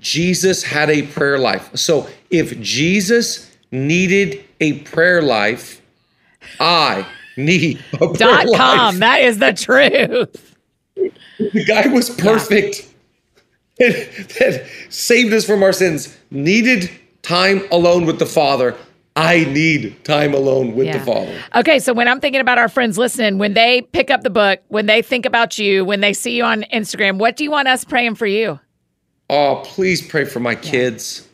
[0.00, 1.76] Jesus had a prayer life.
[1.76, 5.80] So if Jesus needed a prayer life,
[6.60, 8.58] I need a prayer Dot life.
[8.58, 8.98] com.
[8.98, 10.56] That is the truth.
[11.38, 12.88] The guy was perfect.
[13.78, 16.16] That, that saved us from our sins.
[16.30, 16.90] Needed
[17.22, 18.74] time alone with the Father.
[19.14, 21.40] I need time alone with the Father.
[21.56, 24.60] Okay, so when I'm thinking about our friends listening, when they pick up the book,
[24.68, 27.66] when they think about you, when they see you on Instagram, what do you want
[27.66, 28.60] us praying for you?
[29.30, 31.28] Oh, please pray for my kids.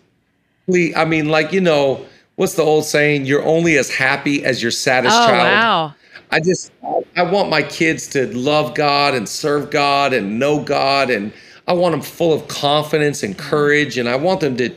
[0.66, 2.04] Please, I mean, like you know,
[2.36, 3.26] what's the old saying?
[3.26, 5.54] You're only as happy as your saddest Oh child.
[5.54, 5.94] wow.
[6.30, 6.72] I just,
[7.16, 11.32] I want my kids to love God and serve God and know God, and
[11.68, 13.38] I want them full of confidence and mm.
[13.38, 14.74] courage, and I want them to,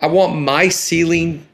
[0.00, 1.46] I want my ceiling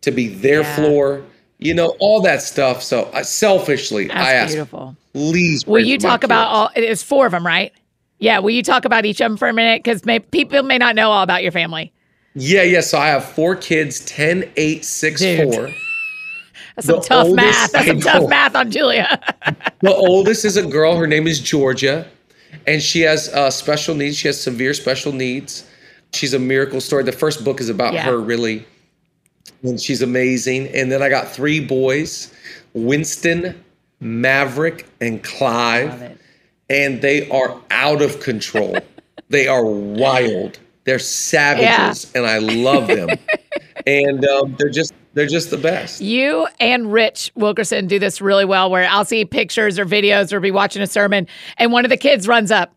[0.00, 0.76] to be their Yeah.
[0.76, 1.22] floor.
[1.60, 2.84] You know, all that stuff.
[2.84, 4.96] So, uh, I, selfishly, I That's ask, beautiful.
[5.12, 5.66] please.
[5.66, 6.86] Will you talk about kids.
[6.86, 6.90] all?
[6.90, 7.72] It's four of them, right?
[8.18, 8.38] Yeah.
[8.40, 9.82] Will you talk about each of them for a minute?
[9.82, 11.92] Because may, people may not know all about your family.
[12.34, 12.80] Yeah, yeah.
[12.80, 15.54] So I have four kids 10, 8, 6, Dude.
[15.54, 15.70] 4.
[16.76, 17.72] That's some tough oldest- math.
[17.72, 19.00] That's some I tough math on Julie.
[19.80, 20.96] The oldest is a girl.
[20.96, 22.04] Her name is Georgia,
[22.66, 24.16] and she has uh, special needs.
[24.16, 25.64] She has severe special needs.
[26.12, 27.04] She's a miracle story.
[27.04, 28.02] The first book is about Yeah.
[28.04, 28.66] her, really,
[29.62, 30.66] and she's amazing.
[30.74, 32.32] And then I got three boys:
[32.72, 33.54] Winston,
[34.00, 36.18] Maverick, and Clive,
[36.70, 38.76] and they are out of control.
[39.28, 40.58] they are wild.
[40.84, 43.10] They're savages, and I love them.
[43.86, 46.00] and um, they're just they're just the best.
[46.00, 50.40] You and Rich Wilkerson do this really well where I'll see pictures or videos or
[50.40, 52.74] be watching a sermon and one of the kids runs up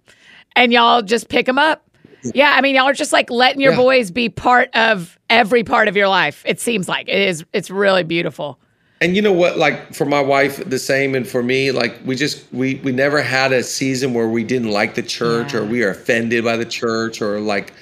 [0.56, 1.88] and y'all just pick them up.
[2.34, 3.78] Yeah, I mean y'all are just like letting your Yeah.
[3.78, 6.44] boys be part of every part of your life.
[6.46, 8.60] It seems like it is it's really beautiful.
[9.02, 9.58] And you know what?
[9.58, 13.22] Like for my wife, the same, and for me, like we just we we never
[13.22, 16.66] had a season where we didn't like the church or we are offended by the
[16.66, 17.74] church or like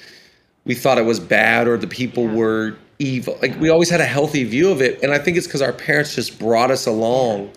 [0.64, 3.38] we thought it was bad or the people were evil.
[3.42, 5.74] Like we always had a healthy view of it, and I think it's because our
[5.74, 7.52] parents just brought us along.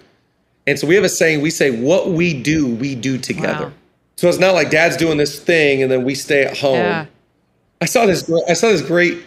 [0.66, 3.72] And so we have a saying: we say, "What we do, we do together." Wow.
[4.16, 6.76] So it's not like Dad's doing this thing and then we stay at home.
[6.76, 7.06] Yeah.
[7.80, 8.30] I saw this.
[8.48, 9.22] I saw this great.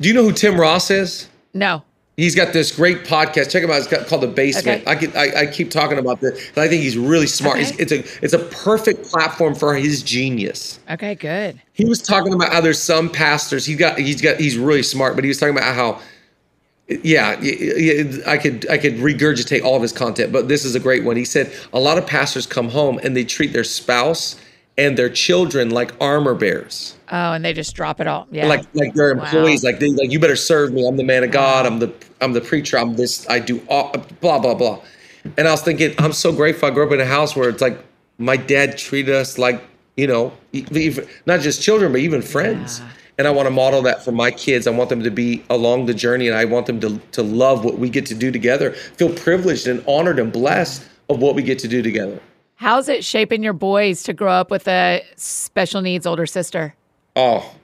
[0.00, 1.28] Do you know who Tim Ross is?
[1.54, 1.82] No.
[2.16, 3.50] He's got this great podcast.
[3.50, 3.92] Check him out.
[3.92, 4.86] It's called The Basement.
[4.86, 5.12] Okay.
[5.14, 7.58] I, I I keep talking about this, but I think he's really smart.
[7.58, 7.66] Okay.
[7.66, 10.80] He's, it's a it's a perfect platform for his genius.
[10.88, 11.60] Okay, good.
[11.74, 13.66] He was talking about how there's some pastors.
[13.66, 16.00] He got he's got he's really smart, but he was talking about how.
[16.88, 17.30] Yeah,
[18.26, 21.16] I could I could regurgitate all of his content, but this is a great one.
[21.16, 24.36] He said a lot of pastors come home and they treat their spouse
[24.78, 28.26] and their children like armor bearers Oh, and they just drop it all.
[28.32, 28.46] Yeah.
[28.48, 29.22] like like their Wow.
[29.24, 30.86] employees like they like you better serve me.
[30.86, 31.64] I'm the man of god.
[31.66, 32.78] I'm the i'm the preacher.
[32.78, 33.28] I'm this.
[33.28, 34.80] I do all, blah blah blah.
[35.38, 37.62] And i was thinking i'm so grateful i grew up in a house where it's
[37.62, 37.78] like
[38.18, 39.62] my dad treated us like
[39.96, 40.32] you know
[41.26, 42.80] not just children but even friends.
[42.80, 42.88] Yeah.
[43.18, 44.66] and i want to model that for my kids.
[44.66, 47.64] I want them to be along the journey and i want them to to love
[47.64, 51.42] what we get to do together feel privileged and honored and blessed of what we
[51.42, 52.20] get to do together
[52.56, 56.74] How's it shaping your boys to grow up with a special needs older sister?
[57.14, 57.54] Oh,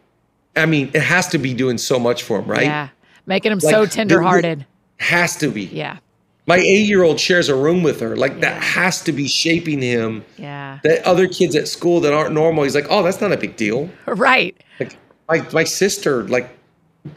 [0.55, 2.64] I mean, it has to be doing so much for him, right?
[2.64, 2.88] Yeah.
[3.26, 4.66] Making him Like, so tenderhearted.
[4.99, 5.62] Has to be.
[5.64, 5.99] Yeah.
[6.47, 8.16] My eight year old shares a room with her.
[8.16, 8.40] Like Yeah.
[8.40, 10.24] that has to be shaping him.
[10.36, 10.80] Yeah.
[10.82, 13.57] That other kids at school that aren't normal, he's like, oh, that's not a big
[13.57, 13.88] deal.
[14.07, 14.57] Right.
[14.80, 14.97] Like
[15.28, 16.51] my my sister, like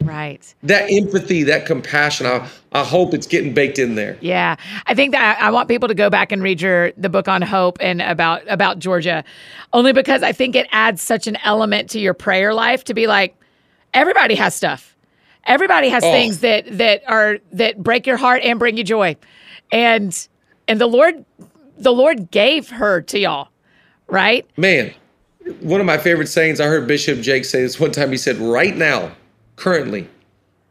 [0.01, 0.53] Right.
[0.63, 2.25] that empathy, that compassion.
[2.25, 4.17] I I hope it's getting baked in there.
[4.19, 4.55] Yeah,
[4.88, 7.41] I think that I want people to go back and read your the book on
[7.43, 9.23] hope and about about Georgia,
[9.73, 13.05] only because I think it adds such an element to your prayer life to be
[13.05, 13.36] like,
[13.93, 14.95] everybody has stuff,
[15.45, 16.11] everybody has Oh.
[16.11, 19.15] things that that are that break your heart and bring you joy,
[19.71, 20.27] and
[20.67, 21.23] and the Lord,
[21.77, 23.49] the Lord gave her to y'all,
[24.07, 24.47] right?
[24.57, 24.95] Man,
[25.59, 28.09] one of my favorite sayings, I heard Bishop Jake say this one time.
[28.09, 29.11] He said, Right now,
[29.56, 30.08] currently,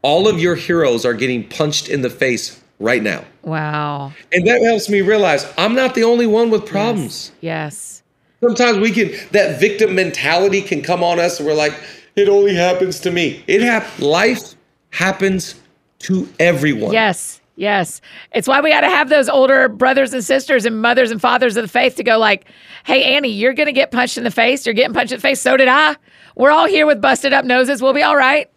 [0.01, 3.23] all of your heroes are getting punched in the face right now.
[3.43, 4.13] Wow.
[4.31, 7.31] And that helps me realize I'm not the only one with problems.
[7.41, 8.03] Yes.
[8.41, 11.73] Sometimes we can, that victim mentality can come on us and we're like,
[12.15, 13.43] it only happens to me.
[13.47, 14.55] It hap- life
[14.91, 15.55] happens
[15.99, 16.93] to everyone.
[16.93, 17.41] Yes.
[17.55, 18.01] Yes.
[18.33, 21.55] It's why we got to have those older brothers and sisters and mothers and fathers
[21.55, 22.45] of the faith to go like,
[22.83, 24.65] "Hey Annie, you're going to get punched in the face.
[24.65, 25.39] You're getting punched in the face.
[25.39, 25.95] So did I.
[26.35, 27.81] We're all here with busted up noses.
[27.81, 28.49] We'll be all right."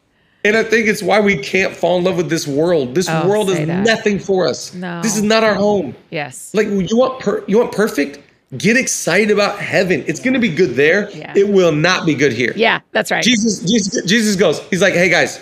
[0.49, 2.94] And I think it's why we can't fall in love with this world.
[2.94, 3.84] This Oh, world is that.
[3.84, 4.72] nothing for us.
[4.72, 5.03] No.
[5.03, 5.94] This is not our home.
[6.11, 6.51] Yes.
[6.55, 8.20] Like you want per- you want perfect?
[8.57, 10.03] Get excited about heaven.
[10.07, 11.11] It's going to be good there.
[11.11, 11.34] Yeah.
[11.36, 12.55] It will not be good here.
[12.57, 13.22] Yeah, that's right.
[13.22, 14.59] Jesus, Jesus Jesus goes.
[14.70, 15.38] He's like, "Hey guys,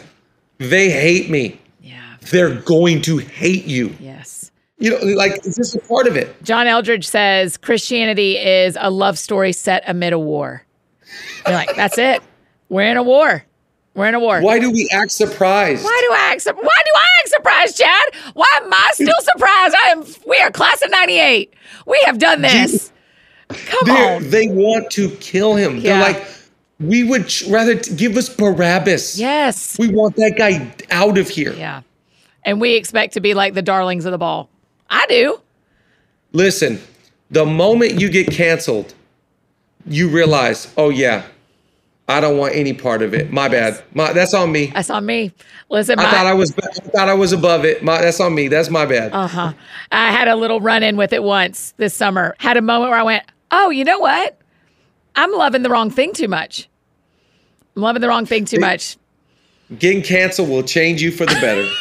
[0.59, 1.61] they hate me.
[1.81, 2.01] Yeah.
[2.33, 4.51] They're going to hate you." Yes.
[4.79, 6.43] You know, like it's just a part of it.
[6.43, 10.65] John Eldredge says Christianity is a love story set amid a war.
[11.47, 12.21] You're like, that's it.
[12.69, 13.45] We're in a war.
[13.97, 14.43] We're in a war.
[14.43, 15.83] Why do we act surprised?
[15.83, 16.45] Why do I act?
[16.45, 18.35] Why do I act surprised, Chad?
[18.35, 19.75] Why am I still surprised?
[19.75, 20.05] I am.
[20.27, 21.55] We are class of '98.
[21.87, 22.93] We have done this.
[23.49, 24.29] Come on.
[24.29, 25.77] They want to kill him.
[25.77, 25.83] Yeah.
[25.83, 26.29] They're like,
[26.79, 29.19] we would rather give us Barabbas.
[29.19, 29.79] Yes.
[29.79, 31.55] We want that guy out of here.
[31.55, 31.83] Yeah.
[32.45, 34.51] And we expect to be like the darlings of the ball.
[34.91, 35.41] I do.
[36.33, 36.81] Listen,
[37.31, 38.95] the moment you get canceled,
[39.87, 41.25] you realize, oh yeah,
[42.09, 43.33] I don't want any part of it.
[43.33, 43.83] My bad.
[43.93, 44.67] My, that's on me.
[44.67, 45.33] That's on me.
[45.71, 46.55] Listen, I my, thought I was.
[46.57, 47.83] I thought I was above it.
[47.83, 48.47] My, that's on me.
[48.47, 49.13] That's my bad.
[49.13, 49.53] Uh huh.
[49.91, 52.37] I had a little run in with it once this summer.
[52.39, 54.39] Had a moment where I went, oh, you know what?
[55.17, 56.69] I'm loving the wrong thing too much.
[57.75, 58.97] I'm loving the wrong thing too much.
[59.77, 61.67] Getting canceled will change you for the better.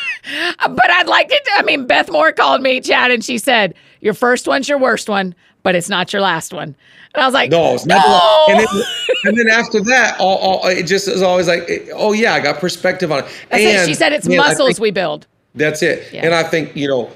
[0.68, 4.16] But I'd like to, I mean, Beth Moore called me, Chad, and she said, your
[4.16, 6.76] first one's your worst one, but it's not your last one.
[7.16, 7.96] And I was like, No, it's no.
[7.98, 8.50] not.
[8.50, 8.84] And then,
[9.26, 12.60] and then after that, all, all, it just is always like, oh yeah, I got
[12.60, 13.26] perspective on it.
[13.50, 13.76] That's it.
[13.80, 15.28] And, She said it's man, muscles think we build.
[15.56, 16.12] That's it.
[16.14, 16.26] Yeah.
[16.26, 17.10] And I think you know,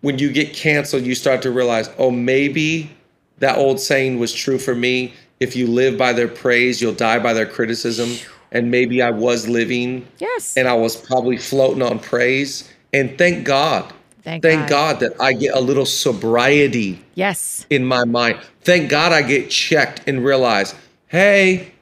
[0.00, 2.90] when you get canceled, you start to realize, oh, maybe
[3.38, 5.12] that old saying was true for me.
[5.40, 8.10] If you live by their praise, you'll die by their criticism.
[8.52, 10.56] And maybe I was living, Yes.
[10.56, 12.70] and I was probably floating on praise.
[12.92, 13.92] And thank God,
[14.24, 14.98] Thank thank God.
[14.98, 17.66] God that I get a little sobriety yes.
[17.68, 18.40] in my mind.
[18.62, 20.74] Thank God I get checked and realize,
[21.08, 21.72] hey,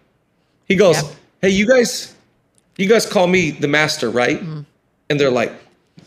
[0.66, 1.12] he goes, Yep.
[1.43, 2.14] hey, you guys,
[2.76, 4.40] you guys call me the master, right?
[4.40, 4.61] Mm-hmm.
[5.09, 5.53] And they're like,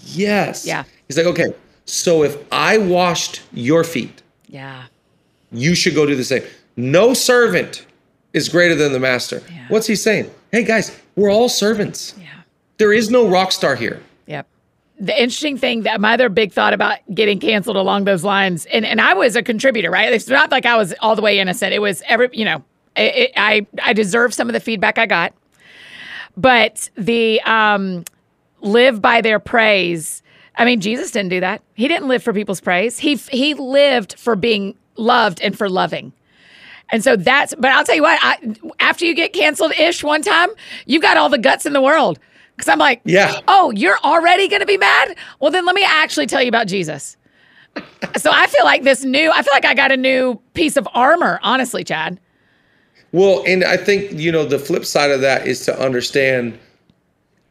[0.04, 0.66] yes.
[0.66, 0.84] Yeah.
[1.08, 1.54] He's like, okay,
[1.86, 4.84] so if I washed your feet, Yeah.
[5.54, 6.44] you should go do the same.
[6.76, 7.86] No servant
[8.34, 9.42] is greater than the master.
[9.50, 9.66] Yeah.
[9.70, 10.30] What's he saying?
[10.52, 12.14] Hey guys, we're all servants.
[12.20, 12.28] Yeah.
[12.78, 14.02] There is no rock star here.
[15.00, 18.86] The interesting thing that my other big thought about getting canceled along those lines, and,
[18.86, 20.12] and I was a contributor, right?
[20.14, 21.74] It's not like I was all the way innocent.
[21.74, 22.64] It was every, you know,
[22.96, 25.34] it, it, I I deserve some of the feedback I got,
[26.38, 28.06] but the um,
[28.62, 30.24] live by their praise.
[30.58, 31.62] I mean, Jesus didn't do that.
[31.74, 32.98] He didn't live for people's praise.
[32.98, 36.14] He he lived for being loved and for loving.
[36.90, 40.22] And so that's, but I'll tell you what, I, after you get canceled ish one
[40.22, 40.50] time,
[40.86, 42.20] you've got all the guts in the world.
[42.58, 43.42] Cause I'm like, Yeah.
[43.48, 45.16] oh, you're already going to be mad?
[45.40, 47.18] Well, then let me actually tell you about Jesus.
[48.18, 50.88] so I feel like this new, I feel like I got a new piece of
[50.94, 52.20] armor, honestly, Chad.
[53.12, 56.58] Well, and I think, you know, the flip side of that is to understand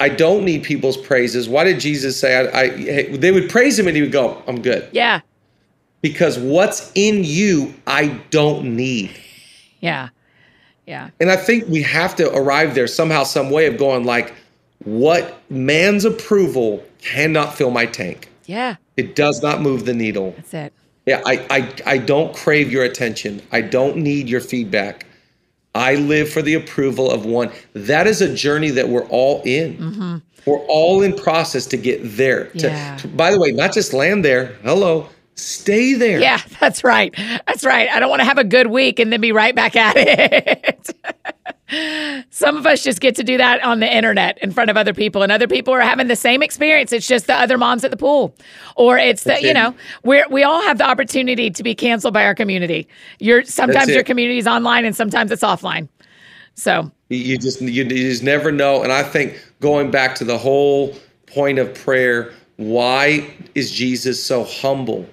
[0.00, 1.48] I don't need people's praises.
[1.48, 4.42] Why did Jesus say I, I hey, they would praise him and he would go,
[4.46, 4.88] I'm good.
[4.92, 5.20] Yeah.
[6.00, 9.10] Because what's in you, I don't need.
[9.80, 10.08] Yeah.
[10.86, 11.10] Yeah.
[11.20, 14.34] And I think we have to arrive there somehow, some way of going like,
[14.84, 18.28] what man's approval cannot fill my tank.
[18.46, 18.76] Yeah.
[18.96, 20.32] It does not move the needle.
[20.36, 20.72] That's it.
[21.06, 23.42] Yeah, I, I, I don't crave your attention.
[23.52, 25.06] I don't need your feedback.
[25.74, 27.50] I live for the approval of one.
[27.74, 29.76] That is a journey that we're all in.
[29.76, 30.16] Mm-hmm.
[30.46, 32.44] We're all in process to get there.
[32.48, 32.96] To- Yeah.
[32.98, 34.56] to- by the way, not just land there.
[34.62, 36.20] Hello, stay there.
[36.20, 37.14] Yeah, that's right.
[37.46, 37.88] That's right.
[37.90, 40.90] I don't want to have a good week and then be right back at it.
[42.30, 44.94] Some of us just get to do that on the internet in front of other
[44.94, 46.92] people, and other people are having the same experience.
[46.92, 48.34] It's just the other moms at the pool,
[48.76, 52.24] or it's the you know we we all have the opportunity to be canceled by
[52.24, 52.88] our community.
[53.18, 55.88] You're sometimes your community is online, and sometimes it's offline.
[56.54, 58.82] So you just you, you just never know.
[58.82, 60.94] And I think going back to the whole
[61.26, 65.08] point of prayer, why is Jesus so humble?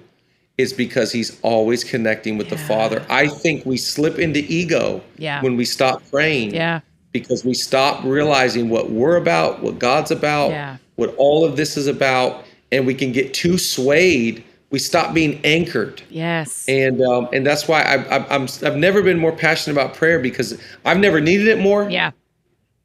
[0.62, 2.56] Is because he's always connecting with yeah.
[2.56, 3.06] the Father.
[3.08, 5.42] I think we slip into ego yeah.
[5.42, 6.54] when we stop praying.
[6.54, 6.80] Yeah.
[7.12, 10.78] Because we stop realizing what we're about, what God's about, yeah.
[10.96, 14.42] what all of this is about, and we can get too swayed
[14.72, 16.02] we stop being anchored.
[16.08, 16.66] Yes.
[16.66, 20.18] And um, and that's why I, I, I'm I've never been more passionate about prayer
[20.18, 21.88] because I've never needed it more.
[21.88, 22.10] Yeah.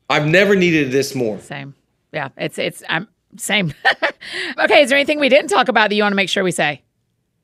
[0.10, 1.40] I've never needed this more.
[1.40, 1.74] Same.
[2.12, 2.30] Yeah.
[2.38, 3.08] It's it's I'm
[3.38, 3.74] same.
[4.60, 4.82] okay.
[4.84, 6.84] Is there anything we didn't talk about that you want to make sure we say?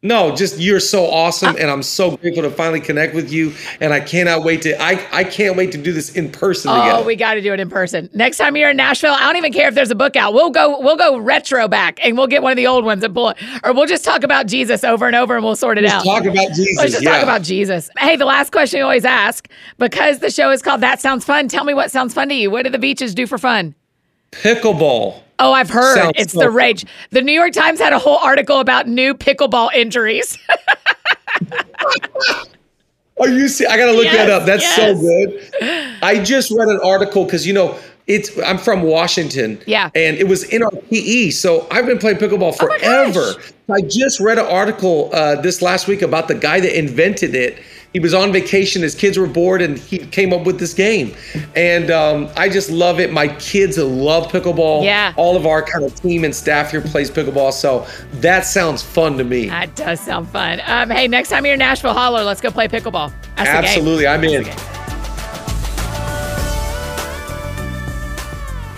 [0.05, 3.53] No, just you're so awesome, and I'm so grateful to finally connect with you.
[3.79, 6.71] And I cannot wait to I I can't wait to do this in person.
[6.71, 7.05] Oh, together.
[7.05, 9.13] we got to do it in person next time you're in Nashville.
[9.13, 10.33] I don't even care if there's a book out.
[10.33, 13.13] We'll go we'll go retro back, and we'll get one of the old ones and
[13.13, 15.85] pull it, or we'll just talk about Jesus over and over, and we'll sort it
[15.85, 16.03] Let's out.
[16.03, 16.77] Talk about Jesus.
[16.77, 17.11] Let's just yeah.
[17.11, 17.89] talk about Jesus.
[17.97, 21.47] Hey, the last question you always ask because the show is called That Sounds Fun.
[21.47, 22.51] Tell me what sounds fun to you.
[22.51, 23.73] What do the Veaches do for fun?
[24.33, 25.21] Pickleball.
[25.43, 25.97] Oh, I've heard.
[25.97, 26.85] Sounds it's so the rage.
[27.11, 30.37] The New York Times had a whole article about new pickleball injuries.
[33.19, 33.65] Are you see?
[33.65, 34.45] I got to look yes, that up.
[34.45, 34.75] That's yes.
[34.75, 35.39] so good.
[36.01, 37.77] I just read an article because you know
[38.07, 38.37] it's.
[38.39, 39.61] I'm from Washington.
[39.67, 39.89] Yeah.
[39.93, 43.33] And it was in our PE, so I've been playing pickleball Oh forever.
[43.69, 47.59] I just read an article uh, this last week about the guy that invented it.
[47.93, 48.81] He was on vacation.
[48.81, 51.15] His kids were bored, and he came up with this game.
[51.55, 53.13] And um, I just love it.
[53.13, 54.83] My kids love pickleball.
[54.83, 55.13] Yeah.
[55.15, 57.53] All of our kind of team and staff here plays pickleball.
[57.53, 59.47] So that sounds fun to me.
[59.47, 60.59] That does sound fun.
[60.65, 62.23] Um, hey, next time you're in Nashville, holler.
[62.23, 63.13] Let's go play pickleball.
[63.35, 64.43] That's Absolutely, I'm in.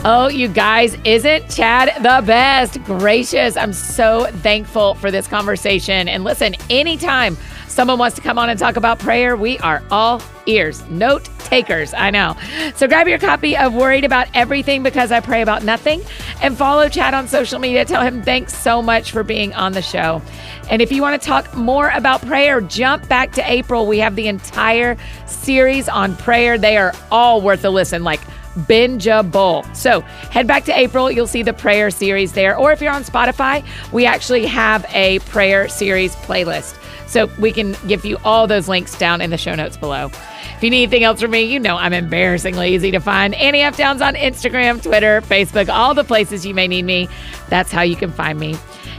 [0.07, 2.83] Oh, you guys, isn't Chad the best?
[2.83, 3.57] Gracious.
[3.57, 6.07] I'm so thankful for this conversation.
[6.07, 7.37] And listen, anytime
[7.75, 10.81] someone wants to come on and talk about prayer, we are all ears.
[10.89, 12.37] Note takers, I know.
[12.75, 16.01] So grab your copy of Worried About Everything Because I Pray About Nothing
[16.41, 17.83] and follow Chad on social media.
[17.83, 20.21] Tell him thanks so much for being on the show.
[20.69, 23.85] And if you want to talk more about prayer, jump back to April.
[23.85, 24.95] We have the entire
[25.25, 26.57] series on prayer.
[26.57, 28.05] They are all worth a listen.
[28.05, 28.21] Like,
[28.61, 29.75] bingeable.
[29.75, 31.11] So head back to April.
[31.11, 32.57] You'll see the prayer series there.
[32.57, 36.77] Or if you're on Spotify, we actually have a prayer series playlist.
[37.07, 40.07] So we can give you all those links down in the show notes below.
[40.55, 43.35] If you need anything else from me, you know I'm embarrassingly easy to find.
[43.35, 43.77] Annie F.
[43.77, 47.07] Downs on Instagram, Twitter, Facebook, all the places you may need me.
[47.49, 48.55] That's how you can find me.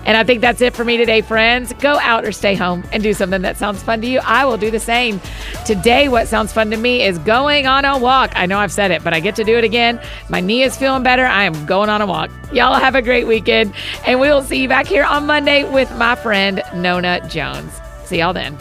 [0.07, 1.73] And I think that's it for me today, friends.
[1.75, 4.21] Go out or stay home and do something that sounds fun to you.
[4.21, 5.21] I will do the same.
[5.67, 8.33] Today, what sounds fun to me is going on a walk.
[8.35, 10.01] I know I've said it, but I get to do it again.
[10.29, 11.27] My knee is feeling better.
[11.27, 12.31] I am going on a walk.
[12.53, 13.75] Y'all have a great weekend.
[14.07, 17.73] And we will see you back here on Monday with my friend, Nona Jones.
[18.05, 18.57] See y'all then.